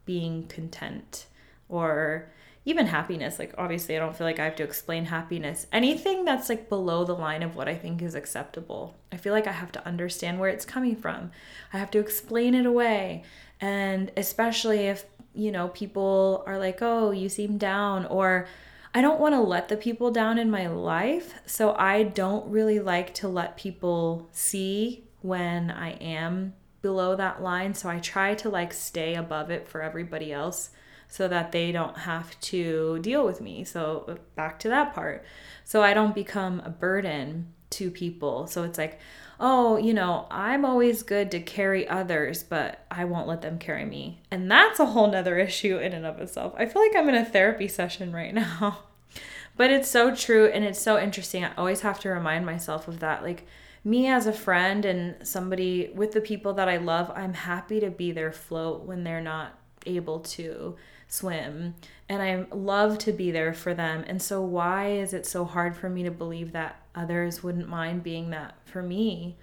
being 0.04 0.46
content 0.48 1.26
or 1.68 2.30
even 2.64 2.86
happiness. 2.86 3.38
Like 3.38 3.54
obviously 3.56 3.96
i 3.96 3.98
don't 3.98 4.16
feel 4.16 4.26
like 4.26 4.38
i 4.38 4.44
have 4.44 4.56
to 4.56 4.62
explain 4.62 5.06
happiness. 5.06 5.66
Anything 5.72 6.24
that's 6.24 6.48
like 6.48 6.68
below 6.68 7.04
the 7.04 7.14
line 7.14 7.42
of 7.42 7.56
what 7.56 7.68
i 7.68 7.74
think 7.74 8.02
is 8.02 8.14
acceptable. 8.14 8.96
I 9.12 9.16
feel 9.16 9.32
like 9.32 9.46
i 9.46 9.52
have 9.52 9.72
to 9.72 9.86
understand 9.86 10.38
where 10.38 10.50
it's 10.50 10.64
coming 10.64 10.96
from. 10.96 11.30
I 11.72 11.78
have 11.78 11.90
to 11.92 11.98
explain 11.98 12.54
it 12.54 12.66
away. 12.66 13.24
And 13.60 14.12
especially 14.16 14.86
if 14.86 15.04
you 15.34 15.52
know 15.52 15.68
people 15.68 16.42
are 16.46 16.58
like 16.58 16.78
oh 16.82 17.10
you 17.10 17.28
seem 17.28 17.58
down 17.58 18.06
or 18.06 18.48
i 18.94 19.00
don't 19.00 19.20
want 19.20 19.34
to 19.34 19.40
let 19.40 19.68
the 19.68 19.76
people 19.76 20.10
down 20.10 20.38
in 20.38 20.50
my 20.50 20.66
life 20.66 21.34
so 21.46 21.74
i 21.74 22.02
don't 22.02 22.50
really 22.50 22.80
like 22.80 23.12
to 23.14 23.28
let 23.28 23.56
people 23.56 24.28
see 24.32 25.04
when 25.20 25.70
i 25.70 25.90
am 25.92 26.52
below 26.82 27.16
that 27.16 27.42
line 27.42 27.74
so 27.74 27.88
i 27.88 27.98
try 27.98 28.34
to 28.34 28.48
like 28.48 28.72
stay 28.72 29.14
above 29.14 29.50
it 29.50 29.68
for 29.68 29.82
everybody 29.82 30.32
else 30.32 30.70
so 31.08 31.26
that 31.26 31.52
they 31.52 31.72
don't 31.72 31.96
have 31.96 32.38
to 32.40 32.98
deal 33.00 33.24
with 33.24 33.40
me. 33.40 33.64
So, 33.64 34.18
back 34.36 34.58
to 34.60 34.68
that 34.68 34.94
part. 34.94 35.24
So, 35.64 35.82
I 35.82 35.94
don't 35.94 36.14
become 36.14 36.60
a 36.60 36.70
burden 36.70 37.54
to 37.70 37.90
people. 37.90 38.46
So, 38.46 38.62
it's 38.62 38.78
like, 38.78 38.98
oh, 39.40 39.76
you 39.76 39.94
know, 39.94 40.26
I'm 40.30 40.64
always 40.64 41.02
good 41.02 41.30
to 41.30 41.40
carry 41.40 41.86
others, 41.88 42.42
but 42.42 42.84
I 42.90 43.04
won't 43.04 43.28
let 43.28 43.42
them 43.42 43.58
carry 43.58 43.84
me. 43.84 44.20
And 44.30 44.50
that's 44.50 44.80
a 44.80 44.86
whole 44.86 45.10
nother 45.10 45.38
issue 45.38 45.78
in 45.78 45.92
and 45.92 46.06
of 46.06 46.20
itself. 46.20 46.54
I 46.56 46.66
feel 46.66 46.82
like 46.82 46.96
I'm 46.96 47.08
in 47.08 47.14
a 47.14 47.24
therapy 47.24 47.68
session 47.68 48.12
right 48.12 48.34
now. 48.34 48.80
but 49.56 49.70
it's 49.70 49.88
so 49.88 50.14
true 50.14 50.46
and 50.46 50.64
it's 50.64 50.80
so 50.80 50.98
interesting. 50.98 51.44
I 51.44 51.54
always 51.56 51.80
have 51.82 52.00
to 52.00 52.08
remind 52.08 52.46
myself 52.46 52.88
of 52.88 53.00
that. 53.00 53.22
Like, 53.22 53.46
me 53.84 54.08
as 54.08 54.26
a 54.26 54.32
friend 54.32 54.84
and 54.84 55.26
somebody 55.26 55.90
with 55.94 56.12
the 56.12 56.20
people 56.20 56.52
that 56.54 56.68
I 56.68 56.76
love, 56.78 57.10
I'm 57.14 57.34
happy 57.34 57.80
to 57.80 57.90
be 57.90 58.12
their 58.12 58.32
float 58.32 58.84
when 58.84 59.04
they're 59.04 59.20
not 59.20 59.58
able 59.86 60.20
to 60.20 60.76
swim 61.06 61.74
and 62.08 62.22
I 62.22 62.46
love 62.54 62.98
to 62.98 63.12
be 63.12 63.30
there 63.30 63.52
for 63.52 63.74
them. 63.74 64.04
And 64.06 64.20
so, 64.20 64.42
why 64.42 64.90
is 64.92 65.12
it 65.12 65.26
so 65.26 65.44
hard 65.44 65.76
for 65.76 65.88
me 65.88 66.02
to 66.04 66.10
believe 66.10 66.52
that 66.52 66.80
others 66.98 67.42
wouldn't 67.42 67.68
mind 67.68 68.02
being 68.02 68.30
that 68.30 68.56
for 68.64 68.82
me? 68.82 69.36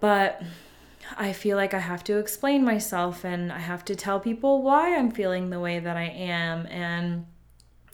But 0.00 0.42
I 1.16 1.32
feel 1.32 1.56
like 1.56 1.74
I 1.74 1.78
have 1.78 2.04
to 2.04 2.18
explain 2.18 2.64
myself 2.64 3.24
and 3.24 3.52
I 3.52 3.58
have 3.58 3.84
to 3.86 3.96
tell 3.96 4.20
people 4.20 4.62
why 4.62 4.96
I'm 4.96 5.10
feeling 5.10 5.50
the 5.50 5.60
way 5.60 5.78
that 5.78 5.96
I 5.96 6.04
am. 6.04 6.66
And 6.66 7.26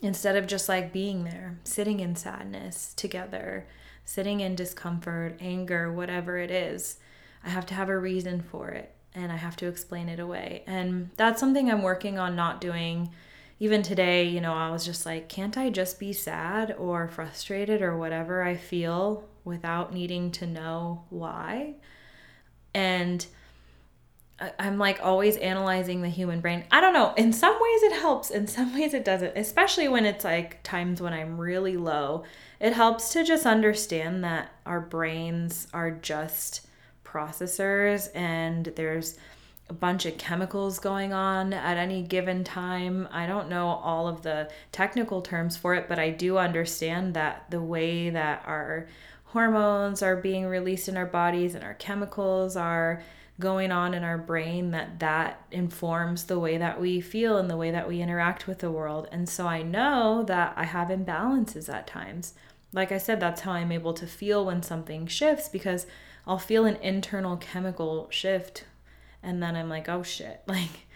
instead 0.02 0.36
of 0.36 0.46
just 0.46 0.68
like 0.68 0.92
being 0.92 1.24
there, 1.24 1.58
sitting 1.64 2.00
in 2.00 2.16
sadness 2.16 2.94
together, 2.94 3.66
sitting 4.04 4.40
in 4.40 4.54
discomfort, 4.54 5.36
anger, 5.40 5.92
whatever 5.92 6.38
it 6.38 6.50
is, 6.50 6.98
I 7.44 7.50
have 7.50 7.66
to 7.66 7.74
have 7.74 7.88
a 7.88 7.98
reason 7.98 8.42
for 8.42 8.70
it 8.70 8.94
and 9.14 9.32
I 9.32 9.36
have 9.36 9.56
to 9.56 9.66
explain 9.66 10.08
it 10.08 10.20
away. 10.20 10.62
And 10.66 11.10
that's 11.16 11.40
something 11.40 11.70
I'm 11.70 11.82
working 11.82 12.18
on 12.18 12.36
not 12.36 12.60
doing. 12.60 13.10
Even 13.60 13.82
today, 13.82 14.24
you 14.24 14.40
know, 14.40 14.52
I 14.54 14.70
was 14.70 14.84
just 14.84 15.04
like, 15.04 15.28
can't 15.28 15.58
I 15.58 15.70
just 15.70 15.98
be 15.98 16.12
sad 16.12 16.74
or 16.78 17.08
frustrated 17.08 17.82
or 17.82 17.96
whatever 17.96 18.42
I 18.42 18.56
feel 18.56 19.28
without 19.44 19.92
needing 19.92 20.30
to 20.32 20.46
know 20.46 21.04
why? 21.10 21.74
And 22.72 23.26
I'm 24.58 24.78
like 24.78 25.00
always 25.02 25.36
analyzing 25.38 26.02
the 26.02 26.08
human 26.08 26.40
brain. 26.40 26.64
I 26.70 26.80
don't 26.80 26.92
know. 26.92 27.12
In 27.16 27.32
some 27.32 27.54
ways 27.54 27.82
it 27.82 28.00
helps, 28.00 28.30
in 28.30 28.46
some 28.46 28.72
ways 28.74 28.94
it 28.94 29.04
doesn't, 29.04 29.36
especially 29.36 29.88
when 29.88 30.06
it's 30.06 30.24
like 30.24 30.62
times 30.62 31.02
when 31.02 31.12
I'm 31.12 31.40
really 31.40 31.76
low. 31.76 32.22
It 32.60 32.72
helps 32.72 33.12
to 33.14 33.24
just 33.24 33.46
understand 33.46 34.22
that 34.22 34.52
our 34.64 34.80
brains 34.80 35.66
are 35.74 35.90
just 35.90 36.66
processors 37.04 38.10
and 38.14 38.66
there's 38.76 39.18
a 39.68 39.74
bunch 39.74 40.06
of 40.06 40.16
chemicals 40.16 40.78
going 40.78 41.12
on 41.12 41.52
at 41.52 41.76
any 41.76 42.02
given 42.02 42.42
time. 42.42 43.08
I 43.10 43.26
don't 43.26 43.48
know 43.48 43.68
all 43.68 44.08
of 44.08 44.22
the 44.22 44.50
technical 44.72 45.20
terms 45.20 45.56
for 45.56 45.74
it, 45.74 45.88
but 45.88 45.98
I 45.98 46.10
do 46.10 46.38
understand 46.38 47.14
that 47.14 47.50
the 47.50 47.60
way 47.60 48.10
that 48.10 48.42
our 48.46 48.88
hormones 49.26 50.02
are 50.02 50.16
being 50.16 50.46
released 50.46 50.88
in 50.88 50.96
our 50.96 51.06
bodies 51.06 51.54
and 51.54 51.62
our 51.62 51.74
chemicals 51.74 52.56
are 52.56 53.02
going 53.40 53.70
on 53.70 53.94
in 53.94 54.02
our 54.02 54.18
brain 54.18 54.72
that 54.72 54.98
that 54.98 55.42
informs 55.52 56.24
the 56.24 56.38
way 56.38 56.58
that 56.58 56.80
we 56.80 57.00
feel 57.00 57.36
and 57.36 57.48
the 57.48 57.56
way 57.56 57.70
that 57.70 57.86
we 57.86 58.00
interact 58.00 58.46
with 58.46 58.58
the 58.58 58.70
world. 58.70 59.06
And 59.12 59.28
so 59.28 59.46
I 59.46 59.62
know 59.62 60.24
that 60.24 60.54
I 60.56 60.64
have 60.64 60.88
imbalances 60.88 61.72
at 61.72 61.86
times. 61.86 62.34
Like 62.72 62.90
I 62.90 62.98
said, 62.98 63.20
that's 63.20 63.42
how 63.42 63.52
I'm 63.52 63.70
able 63.70 63.94
to 63.94 64.06
feel 64.06 64.44
when 64.44 64.62
something 64.62 65.06
shifts 65.06 65.48
because 65.48 65.86
I'll 66.26 66.38
feel 66.38 66.64
an 66.64 66.76
internal 66.76 67.36
chemical 67.36 68.08
shift 68.10 68.64
and 69.22 69.42
then 69.42 69.56
I'm 69.56 69.68
like, 69.68 69.88
oh 69.88 70.02
shit. 70.02 70.42
Like, 70.48 70.86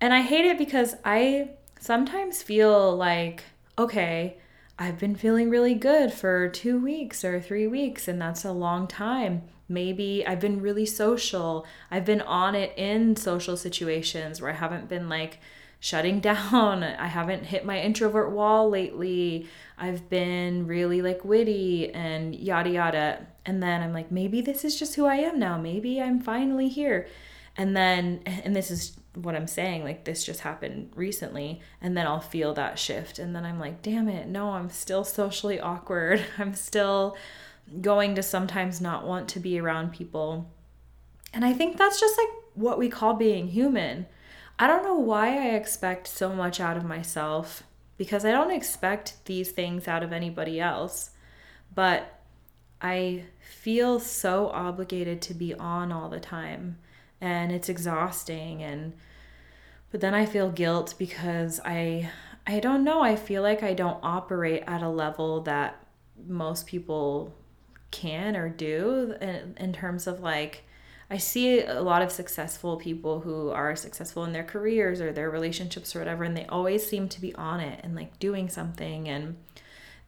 and 0.00 0.14
I 0.14 0.20
hate 0.22 0.44
it 0.44 0.58
because 0.58 0.94
I 1.04 1.50
sometimes 1.80 2.42
feel 2.42 2.96
like, 2.96 3.44
okay, 3.76 4.38
I've 4.78 4.98
been 4.98 5.16
feeling 5.16 5.50
really 5.50 5.74
good 5.74 6.12
for 6.12 6.48
two 6.48 6.78
weeks 6.78 7.24
or 7.24 7.40
three 7.40 7.66
weeks, 7.66 8.06
and 8.06 8.20
that's 8.20 8.44
a 8.44 8.52
long 8.52 8.86
time. 8.86 9.42
Maybe 9.68 10.24
I've 10.24 10.40
been 10.40 10.60
really 10.60 10.86
social. 10.86 11.66
I've 11.90 12.04
been 12.04 12.20
on 12.20 12.54
it 12.54 12.72
in 12.76 13.16
social 13.16 13.56
situations 13.56 14.40
where 14.40 14.52
I 14.52 14.54
haven't 14.54 14.88
been 14.88 15.08
like 15.08 15.40
shutting 15.80 16.20
down. 16.20 16.82
I 16.82 17.06
haven't 17.06 17.46
hit 17.46 17.64
my 17.64 17.80
introvert 17.80 18.32
wall 18.32 18.68
lately. 18.68 19.48
I've 19.76 20.08
been 20.08 20.66
really 20.66 21.02
like 21.02 21.24
witty 21.24 21.92
and 21.94 22.34
yada 22.34 22.70
yada. 22.70 23.26
And 23.46 23.62
then 23.62 23.82
I'm 23.82 23.92
like, 23.92 24.10
maybe 24.10 24.40
this 24.40 24.64
is 24.64 24.78
just 24.78 24.94
who 24.96 25.06
I 25.06 25.16
am 25.16 25.38
now. 25.38 25.58
Maybe 25.58 26.00
I'm 26.00 26.20
finally 26.20 26.68
here. 26.68 27.08
And 27.56 27.76
then, 27.76 28.20
and 28.26 28.54
this 28.54 28.70
is 28.70 28.96
what 29.14 29.34
I'm 29.34 29.46
saying, 29.46 29.82
like 29.82 30.04
this 30.04 30.22
just 30.24 30.40
happened 30.40 30.92
recently. 30.94 31.60
And 31.80 31.96
then 31.96 32.06
I'll 32.06 32.20
feel 32.20 32.54
that 32.54 32.78
shift. 32.78 33.18
And 33.18 33.34
then 33.34 33.44
I'm 33.44 33.58
like, 33.58 33.82
damn 33.82 34.08
it, 34.08 34.28
no, 34.28 34.50
I'm 34.50 34.70
still 34.70 35.04
socially 35.04 35.58
awkward. 35.58 36.24
I'm 36.38 36.54
still 36.54 37.16
going 37.80 38.14
to 38.14 38.22
sometimes 38.22 38.80
not 38.80 39.06
want 39.06 39.28
to 39.30 39.40
be 39.40 39.58
around 39.58 39.92
people. 39.92 40.50
And 41.32 41.44
I 41.44 41.52
think 41.52 41.76
that's 41.76 42.00
just 42.00 42.16
like 42.16 42.28
what 42.54 42.78
we 42.78 42.88
call 42.88 43.14
being 43.14 43.48
human. 43.48 44.06
I 44.58 44.66
don't 44.66 44.82
know 44.82 44.98
why 44.98 45.28
I 45.28 45.54
expect 45.54 46.08
so 46.08 46.32
much 46.32 46.60
out 46.60 46.76
of 46.76 46.84
myself 46.84 47.62
because 47.96 48.24
I 48.24 48.32
don't 48.32 48.50
expect 48.50 49.24
these 49.26 49.50
things 49.50 49.86
out 49.86 50.02
of 50.02 50.12
anybody 50.12 50.60
else. 50.60 51.10
But 51.74 52.20
I 52.80 53.24
feel 53.40 54.00
so 54.00 54.48
obligated 54.48 55.20
to 55.22 55.34
be 55.34 55.54
on 55.54 55.92
all 55.92 56.08
the 56.08 56.20
time 56.20 56.78
and 57.20 57.50
it's 57.50 57.68
exhausting 57.68 58.62
and 58.62 58.92
but 59.90 60.00
then 60.00 60.14
I 60.14 60.26
feel 60.26 60.50
guilt 60.50 60.94
because 60.98 61.60
I 61.64 62.10
I 62.46 62.60
don't 62.60 62.84
know, 62.84 63.02
I 63.02 63.16
feel 63.16 63.42
like 63.42 63.62
I 63.62 63.74
don't 63.74 63.98
operate 64.02 64.62
at 64.66 64.82
a 64.82 64.88
level 64.88 65.42
that 65.42 65.84
most 66.26 66.66
people 66.66 67.34
can 67.90 68.36
or 68.36 68.48
do 68.48 69.14
in, 69.20 69.54
in 69.58 69.72
terms 69.72 70.06
of 70.06 70.20
like 70.20 70.64
I 71.10 71.16
see 71.16 71.62
a 71.62 71.80
lot 71.80 72.02
of 72.02 72.12
successful 72.12 72.76
people 72.76 73.20
who 73.20 73.48
are 73.50 73.74
successful 73.74 74.24
in 74.24 74.32
their 74.32 74.44
careers 74.44 75.00
or 75.00 75.12
their 75.12 75.30
relationships 75.30 75.96
or 75.96 76.00
whatever, 76.00 76.24
and 76.24 76.36
they 76.36 76.46
always 76.46 76.86
seem 76.86 77.08
to 77.08 77.20
be 77.20 77.34
on 77.34 77.60
it 77.60 77.80
and 77.82 77.94
like 77.94 78.18
doing 78.18 78.48
something 78.48 79.08
and 79.08 79.36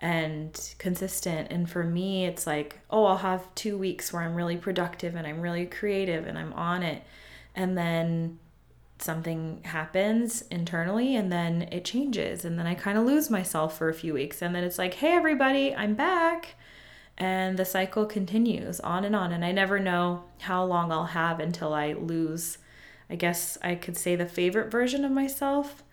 and 0.00 0.74
consistent. 0.78 1.48
And 1.50 1.68
for 1.68 1.84
me, 1.84 2.24
it's 2.24 2.46
like, 2.46 2.80
oh, 2.90 3.04
I'll 3.04 3.18
have 3.18 3.54
two 3.54 3.76
weeks 3.76 4.12
where 4.12 4.22
I'm 4.22 4.34
really 4.34 4.56
productive 4.56 5.14
and 5.14 5.26
I'm 5.26 5.40
really 5.40 5.66
creative 5.66 6.26
and 6.26 6.38
I'm 6.38 6.54
on 6.54 6.82
it. 6.82 7.02
And 7.54 7.76
then 7.76 8.38
something 8.98 9.60
happens 9.64 10.42
internally 10.50 11.16
and 11.16 11.30
then 11.30 11.68
it 11.70 11.84
changes. 11.84 12.44
And 12.44 12.58
then 12.58 12.66
I 12.66 12.74
kind 12.74 12.96
of 12.96 13.04
lose 13.04 13.30
myself 13.30 13.76
for 13.76 13.88
a 13.88 13.94
few 13.94 14.14
weeks. 14.14 14.40
And 14.40 14.54
then 14.54 14.64
it's 14.64 14.78
like, 14.78 14.94
hey, 14.94 15.12
everybody, 15.12 15.74
I'm 15.74 15.94
back. 15.94 16.54
And 17.20 17.58
the 17.58 17.66
cycle 17.66 18.06
continues 18.06 18.80
on 18.80 19.04
and 19.04 19.14
on. 19.14 19.30
And 19.30 19.44
I 19.44 19.52
never 19.52 19.78
know 19.78 20.24
how 20.40 20.64
long 20.64 20.90
I'll 20.90 21.04
have 21.04 21.38
until 21.38 21.74
I 21.74 21.92
lose, 21.92 22.56
I 23.10 23.14
guess 23.14 23.58
I 23.62 23.74
could 23.74 23.98
say, 23.98 24.16
the 24.16 24.24
favorite 24.24 24.70
version 24.72 25.04
of 25.04 25.12
myself. 25.12 25.84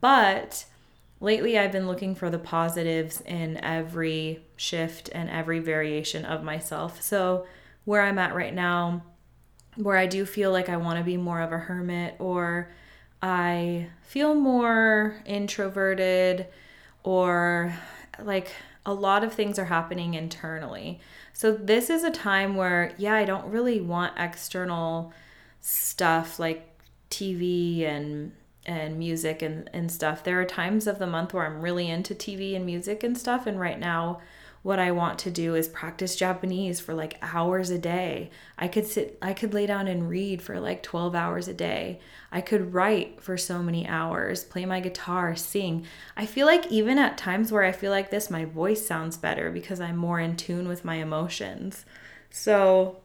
But 0.00 0.66
lately 1.20 1.58
I've 1.58 1.72
been 1.72 1.88
looking 1.88 2.14
for 2.14 2.30
the 2.30 2.38
positives 2.38 3.20
in 3.22 3.56
every 3.56 4.44
shift 4.56 5.10
and 5.12 5.28
every 5.28 5.58
variation 5.58 6.24
of 6.24 6.44
myself. 6.44 7.02
So, 7.02 7.46
where 7.84 8.02
I'm 8.02 8.18
at 8.18 8.34
right 8.34 8.54
now, 8.54 9.02
where 9.74 9.96
I 9.96 10.06
do 10.06 10.24
feel 10.26 10.52
like 10.52 10.68
I 10.68 10.76
want 10.76 10.98
to 10.98 11.04
be 11.04 11.16
more 11.16 11.40
of 11.40 11.52
a 11.52 11.58
hermit 11.58 12.14
or 12.18 12.70
I 13.22 13.88
feel 14.02 14.34
more 14.34 15.20
introverted 15.24 16.46
or 17.02 17.72
like 18.22 18.52
a 18.88 18.94
lot 18.94 19.22
of 19.22 19.34
things 19.34 19.58
are 19.58 19.66
happening 19.66 20.14
internally. 20.14 20.98
So 21.34 21.52
this 21.52 21.90
is 21.90 22.04
a 22.04 22.10
time 22.10 22.56
where 22.56 22.94
yeah, 22.96 23.14
I 23.14 23.26
don't 23.26 23.50
really 23.50 23.82
want 23.82 24.14
external 24.16 25.12
stuff 25.60 26.38
like 26.38 26.66
TV 27.10 27.84
and 27.84 28.32
and 28.64 28.98
music 28.98 29.42
and, 29.42 29.68
and 29.74 29.92
stuff. 29.92 30.24
There 30.24 30.40
are 30.40 30.46
times 30.46 30.86
of 30.86 30.98
the 30.98 31.06
month 31.06 31.34
where 31.34 31.44
I'm 31.44 31.60
really 31.60 31.90
into 31.90 32.14
TV 32.14 32.56
and 32.56 32.64
music 32.64 33.02
and 33.02 33.16
stuff 33.16 33.46
and 33.46 33.60
right 33.60 33.78
now 33.78 34.20
what 34.62 34.78
I 34.78 34.90
want 34.90 35.18
to 35.20 35.30
do 35.30 35.54
is 35.54 35.68
practice 35.68 36.16
Japanese 36.16 36.80
for 36.80 36.92
like 36.92 37.18
hours 37.22 37.70
a 37.70 37.78
day. 37.78 38.30
I 38.58 38.68
could 38.68 38.86
sit, 38.86 39.16
I 39.22 39.32
could 39.32 39.54
lay 39.54 39.66
down 39.66 39.86
and 39.86 40.08
read 40.08 40.42
for 40.42 40.58
like 40.58 40.82
12 40.82 41.14
hours 41.14 41.46
a 41.48 41.54
day. 41.54 42.00
I 42.32 42.40
could 42.40 42.74
write 42.74 43.22
for 43.22 43.36
so 43.36 43.62
many 43.62 43.86
hours, 43.86 44.44
play 44.44 44.66
my 44.66 44.80
guitar, 44.80 45.36
sing. 45.36 45.86
I 46.16 46.26
feel 46.26 46.46
like 46.46 46.66
even 46.66 46.98
at 46.98 47.16
times 47.16 47.52
where 47.52 47.64
I 47.64 47.72
feel 47.72 47.92
like 47.92 48.10
this, 48.10 48.30
my 48.30 48.44
voice 48.44 48.84
sounds 48.84 49.16
better 49.16 49.50
because 49.50 49.80
I'm 49.80 49.96
more 49.96 50.18
in 50.18 50.36
tune 50.36 50.66
with 50.66 50.84
my 50.84 50.96
emotions. 50.96 51.84
So, 52.30 53.00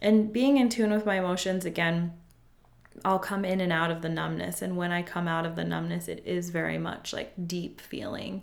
and 0.00 0.32
being 0.32 0.56
in 0.56 0.68
tune 0.68 0.90
with 0.90 1.06
my 1.06 1.18
emotions 1.18 1.64
again, 1.64 2.14
I'll 3.04 3.18
come 3.18 3.44
in 3.44 3.60
and 3.60 3.72
out 3.72 3.90
of 3.90 4.02
the 4.02 4.08
numbness. 4.08 4.62
And 4.62 4.76
when 4.76 4.90
I 4.90 5.02
come 5.02 5.28
out 5.28 5.46
of 5.46 5.54
the 5.54 5.64
numbness, 5.64 6.08
it 6.08 6.22
is 6.24 6.50
very 6.50 6.78
much 6.78 7.12
like 7.12 7.32
deep 7.46 7.80
feeling 7.80 8.42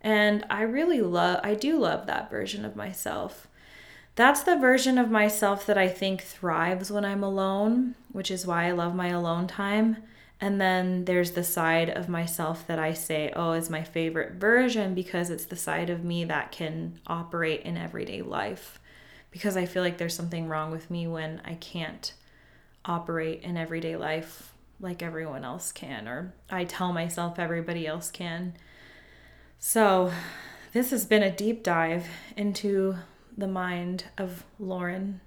and 0.00 0.44
I 0.48 0.62
really 0.62 1.00
love, 1.00 1.40
I 1.42 1.54
do 1.54 1.78
love 1.78 2.06
that 2.06 2.30
version 2.30 2.64
of 2.64 2.76
myself. 2.76 3.46
That's 4.16 4.42
the 4.42 4.56
version 4.56 4.98
of 4.98 5.10
myself 5.10 5.66
that 5.66 5.78
I 5.78 5.88
think 5.88 6.22
thrives 6.22 6.90
when 6.90 7.04
I'm 7.04 7.22
alone, 7.22 7.94
which 8.12 8.30
is 8.30 8.46
why 8.46 8.66
I 8.66 8.72
love 8.72 8.94
my 8.94 9.08
alone 9.08 9.46
time. 9.46 9.98
And 10.40 10.60
then 10.60 11.04
there's 11.04 11.32
the 11.32 11.44
side 11.44 11.90
of 11.90 12.08
myself 12.08 12.66
that 12.66 12.78
I 12.78 12.94
say, 12.94 13.30
oh, 13.36 13.52
is 13.52 13.68
my 13.68 13.82
favorite 13.82 14.34
version 14.34 14.94
because 14.94 15.28
it's 15.28 15.44
the 15.44 15.56
side 15.56 15.90
of 15.90 16.02
me 16.02 16.24
that 16.24 16.50
can 16.50 16.98
operate 17.06 17.62
in 17.62 17.76
everyday 17.76 18.22
life. 18.22 18.80
Because 19.30 19.56
I 19.56 19.66
feel 19.66 19.82
like 19.82 19.98
there's 19.98 20.14
something 20.14 20.48
wrong 20.48 20.70
with 20.70 20.90
me 20.90 21.06
when 21.06 21.42
I 21.44 21.54
can't 21.54 22.12
operate 22.84 23.42
in 23.42 23.56
everyday 23.56 23.96
life 23.96 24.54
like 24.80 25.02
everyone 25.02 25.44
else 25.44 25.72
can, 25.72 26.08
or 26.08 26.32
I 26.50 26.64
tell 26.64 26.92
myself 26.92 27.38
everybody 27.38 27.86
else 27.86 28.10
can. 28.10 28.54
So, 29.62 30.10
this 30.72 30.90
has 30.90 31.04
been 31.04 31.22
a 31.22 31.30
deep 31.30 31.62
dive 31.62 32.06
into 32.34 32.96
the 33.36 33.46
mind 33.46 34.04
of 34.16 34.42
Lauren 34.58 35.20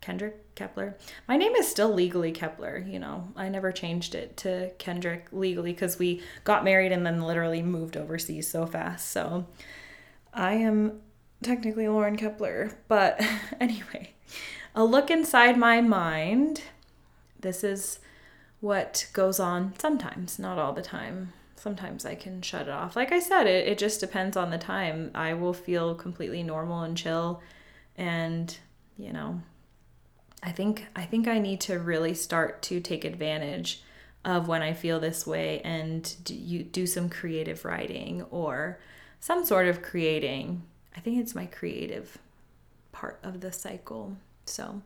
Kendrick 0.00 0.56
Kepler. 0.56 0.96
My 1.28 1.36
name 1.36 1.54
is 1.54 1.68
still 1.68 1.94
legally 1.94 2.32
Kepler, 2.32 2.78
you 2.78 2.98
know. 2.98 3.28
I 3.36 3.48
never 3.48 3.70
changed 3.70 4.16
it 4.16 4.36
to 4.38 4.72
Kendrick 4.78 5.28
legally 5.30 5.72
because 5.72 6.00
we 6.00 6.20
got 6.42 6.64
married 6.64 6.90
and 6.90 7.06
then 7.06 7.22
literally 7.22 7.62
moved 7.62 7.96
overseas 7.96 8.48
so 8.48 8.66
fast. 8.66 9.08
So, 9.12 9.46
I 10.34 10.54
am 10.54 11.00
technically 11.40 11.86
Lauren 11.86 12.16
Kepler. 12.16 12.76
But 12.88 13.24
anyway, 13.60 14.14
a 14.74 14.82
look 14.84 15.12
inside 15.12 15.56
my 15.56 15.80
mind. 15.80 16.64
This 17.38 17.62
is 17.62 18.00
what 18.58 19.06
goes 19.12 19.38
on 19.38 19.74
sometimes, 19.78 20.40
not 20.40 20.58
all 20.58 20.72
the 20.72 20.82
time 20.82 21.34
sometimes 21.60 22.04
I 22.04 22.14
can 22.14 22.42
shut 22.42 22.62
it 22.62 22.70
off. 22.70 22.96
Like 22.96 23.12
I 23.12 23.18
said, 23.20 23.46
it, 23.46 23.68
it 23.68 23.78
just 23.78 24.00
depends 24.00 24.36
on 24.36 24.50
the 24.50 24.58
time. 24.58 25.10
I 25.14 25.34
will 25.34 25.52
feel 25.52 25.94
completely 25.94 26.42
normal 26.42 26.82
and 26.82 26.96
chill 26.96 27.42
and, 27.96 28.56
you 28.96 29.12
know, 29.12 29.42
I 30.42 30.52
think 30.52 30.86
I 30.96 31.04
think 31.04 31.28
I 31.28 31.38
need 31.38 31.60
to 31.62 31.78
really 31.78 32.14
start 32.14 32.62
to 32.62 32.80
take 32.80 33.04
advantage 33.04 33.82
of 34.24 34.48
when 34.48 34.62
I 34.62 34.72
feel 34.72 35.00
this 35.00 35.26
way 35.26 35.60
and 35.64 36.14
do, 36.24 36.34
you 36.34 36.62
do 36.62 36.86
some 36.86 37.08
creative 37.08 37.64
writing 37.64 38.22
or 38.30 38.78
some 39.18 39.44
sort 39.44 39.68
of 39.68 39.82
creating. 39.82 40.62
I 40.96 41.00
think 41.00 41.20
it's 41.20 41.34
my 41.34 41.46
creative 41.46 42.18
part 42.92 43.18
of 43.22 43.40
the 43.40 43.52
cycle. 43.52 44.16
So, 44.46 44.82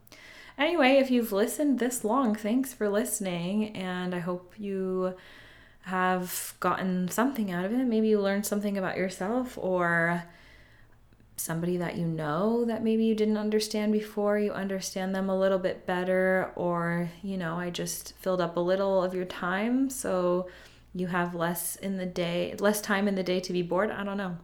anyway, 0.58 0.96
if 0.96 1.10
you've 1.10 1.32
listened 1.32 1.78
this 1.78 2.04
long, 2.04 2.34
thanks 2.34 2.72
for 2.72 2.88
listening 2.88 3.76
and 3.76 4.14
I 4.14 4.18
hope 4.18 4.54
you 4.58 5.14
have 5.84 6.54
gotten 6.60 7.08
something 7.08 7.50
out 7.52 7.64
of 7.64 7.72
it. 7.72 7.84
Maybe 7.84 8.08
you 8.08 8.20
learned 8.20 8.46
something 8.46 8.78
about 8.78 8.96
yourself 8.96 9.58
or 9.58 10.24
somebody 11.36 11.76
that 11.76 11.96
you 11.96 12.06
know 12.06 12.64
that 12.64 12.82
maybe 12.82 13.04
you 13.04 13.14
didn't 13.14 13.36
understand 13.36 13.92
before, 13.92 14.38
you 14.38 14.52
understand 14.52 15.14
them 15.14 15.28
a 15.28 15.38
little 15.38 15.58
bit 15.58 15.84
better, 15.84 16.52
or, 16.56 17.10
you 17.22 17.36
know, 17.36 17.58
I 17.58 17.70
just 17.70 18.16
filled 18.16 18.40
up 18.40 18.56
a 18.56 18.60
little 18.60 19.02
of 19.02 19.14
your 19.14 19.24
time 19.26 19.90
so 19.90 20.48
you 20.94 21.08
have 21.08 21.34
less 21.34 21.76
in 21.76 21.98
the 21.98 22.06
day, 22.06 22.54
less 22.60 22.80
time 22.80 23.08
in 23.08 23.14
the 23.14 23.22
day 23.22 23.40
to 23.40 23.52
be 23.52 23.62
bored. 23.62 23.90
I 23.90 24.04
don't 24.04 24.16
know. 24.16 24.38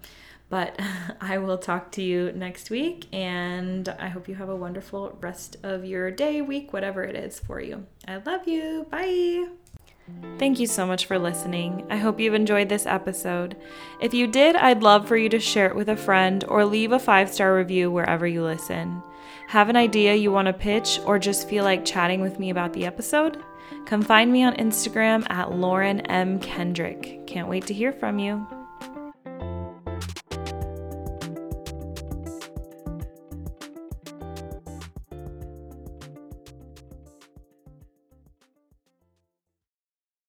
But 0.50 0.78
I 1.20 1.38
will 1.38 1.58
talk 1.58 1.92
to 1.92 2.02
you 2.02 2.32
next 2.32 2.70
week, 2.70 3.06
and 3.14 3.88
I 3.88 4.08
hope 4.08 4.28
you 4.28 4.34
have 4.34 4.48
a 4.48 4.56
wonderful 4.56 5.16
rest 5.20 5.56
of 5.62 5.84
your 5.84 6.10
day, 6.10 6.42
week, 6.42 6.72
whatever 6.72 7.02
it 7.04 7.16
is 7.16 7.38
for 7.38 7.60
you. 7.60 7.86
I 8.06 8.16
love 8.16 8.46
you. 8.46 8.86
Bye. 8.90 9.46
Thank 10.38 10.58
you 10.58 10.66
so 10.66 10.86
much 10.86 11.04
for 11.04 11.18
listening. 11.18 11.86
I 11.90 11.98
hope 11.98 12.18
you've 12.18 12.32
enjoyed 12.32 12.70
this 12.70 12.86
episode. 12.86 13.56
If 14.00 14.14
you 14.14 14.26
did, 14.26 14.56
I'd 14.56 14.82
love 14.82 15.06
for 15.06 15.18
you 15.18 15.28
to 15.28 15.38
share 15.38 15.66
it 15.66 15.76
with 15.76 15.90
a 15.90 15.96
friend 15.96 16.44
or 16.48 16.64
leave 16.64 16.92
a 16.92 16.98
five 16.98 17.30
star 17.30 17.54
review 17.54 17.90
wherever 17.90 18.26
you 18.26 18.42
listen. 18.42 19.02
Have 19.48 19.68
an 19.68 19.76
idea 19.76 20.14
you 20.14 20.32
want 20.32 20.46
to 20.46 20.54
pitch 20.54 20.98
or 21.04 21.18
just 21.18 21.48
feel 21.48 21.64
like 21.64 21.84
chatting 21.84 22.22
with 22.22 22.38
me 22.38 22.48
about 22.50 22.72
the 22.72 22.86
episode? 22.86 23.42
Come 23.84 24.00
find 24.00 24.32
me 24.32 24.42
on 24.42 24.56
Instagram 24.56 25.28
at 25.30 25.52
Lauren 25.52 26.00
M. 26.02 26.38
Kendrick. 26.40 27.26
Can't 27.26 27.48
wait 27.48 27.66
to 27.66 27.74
hear 27.74 27.92
from 27.92 28.18
you. 28.18 28.46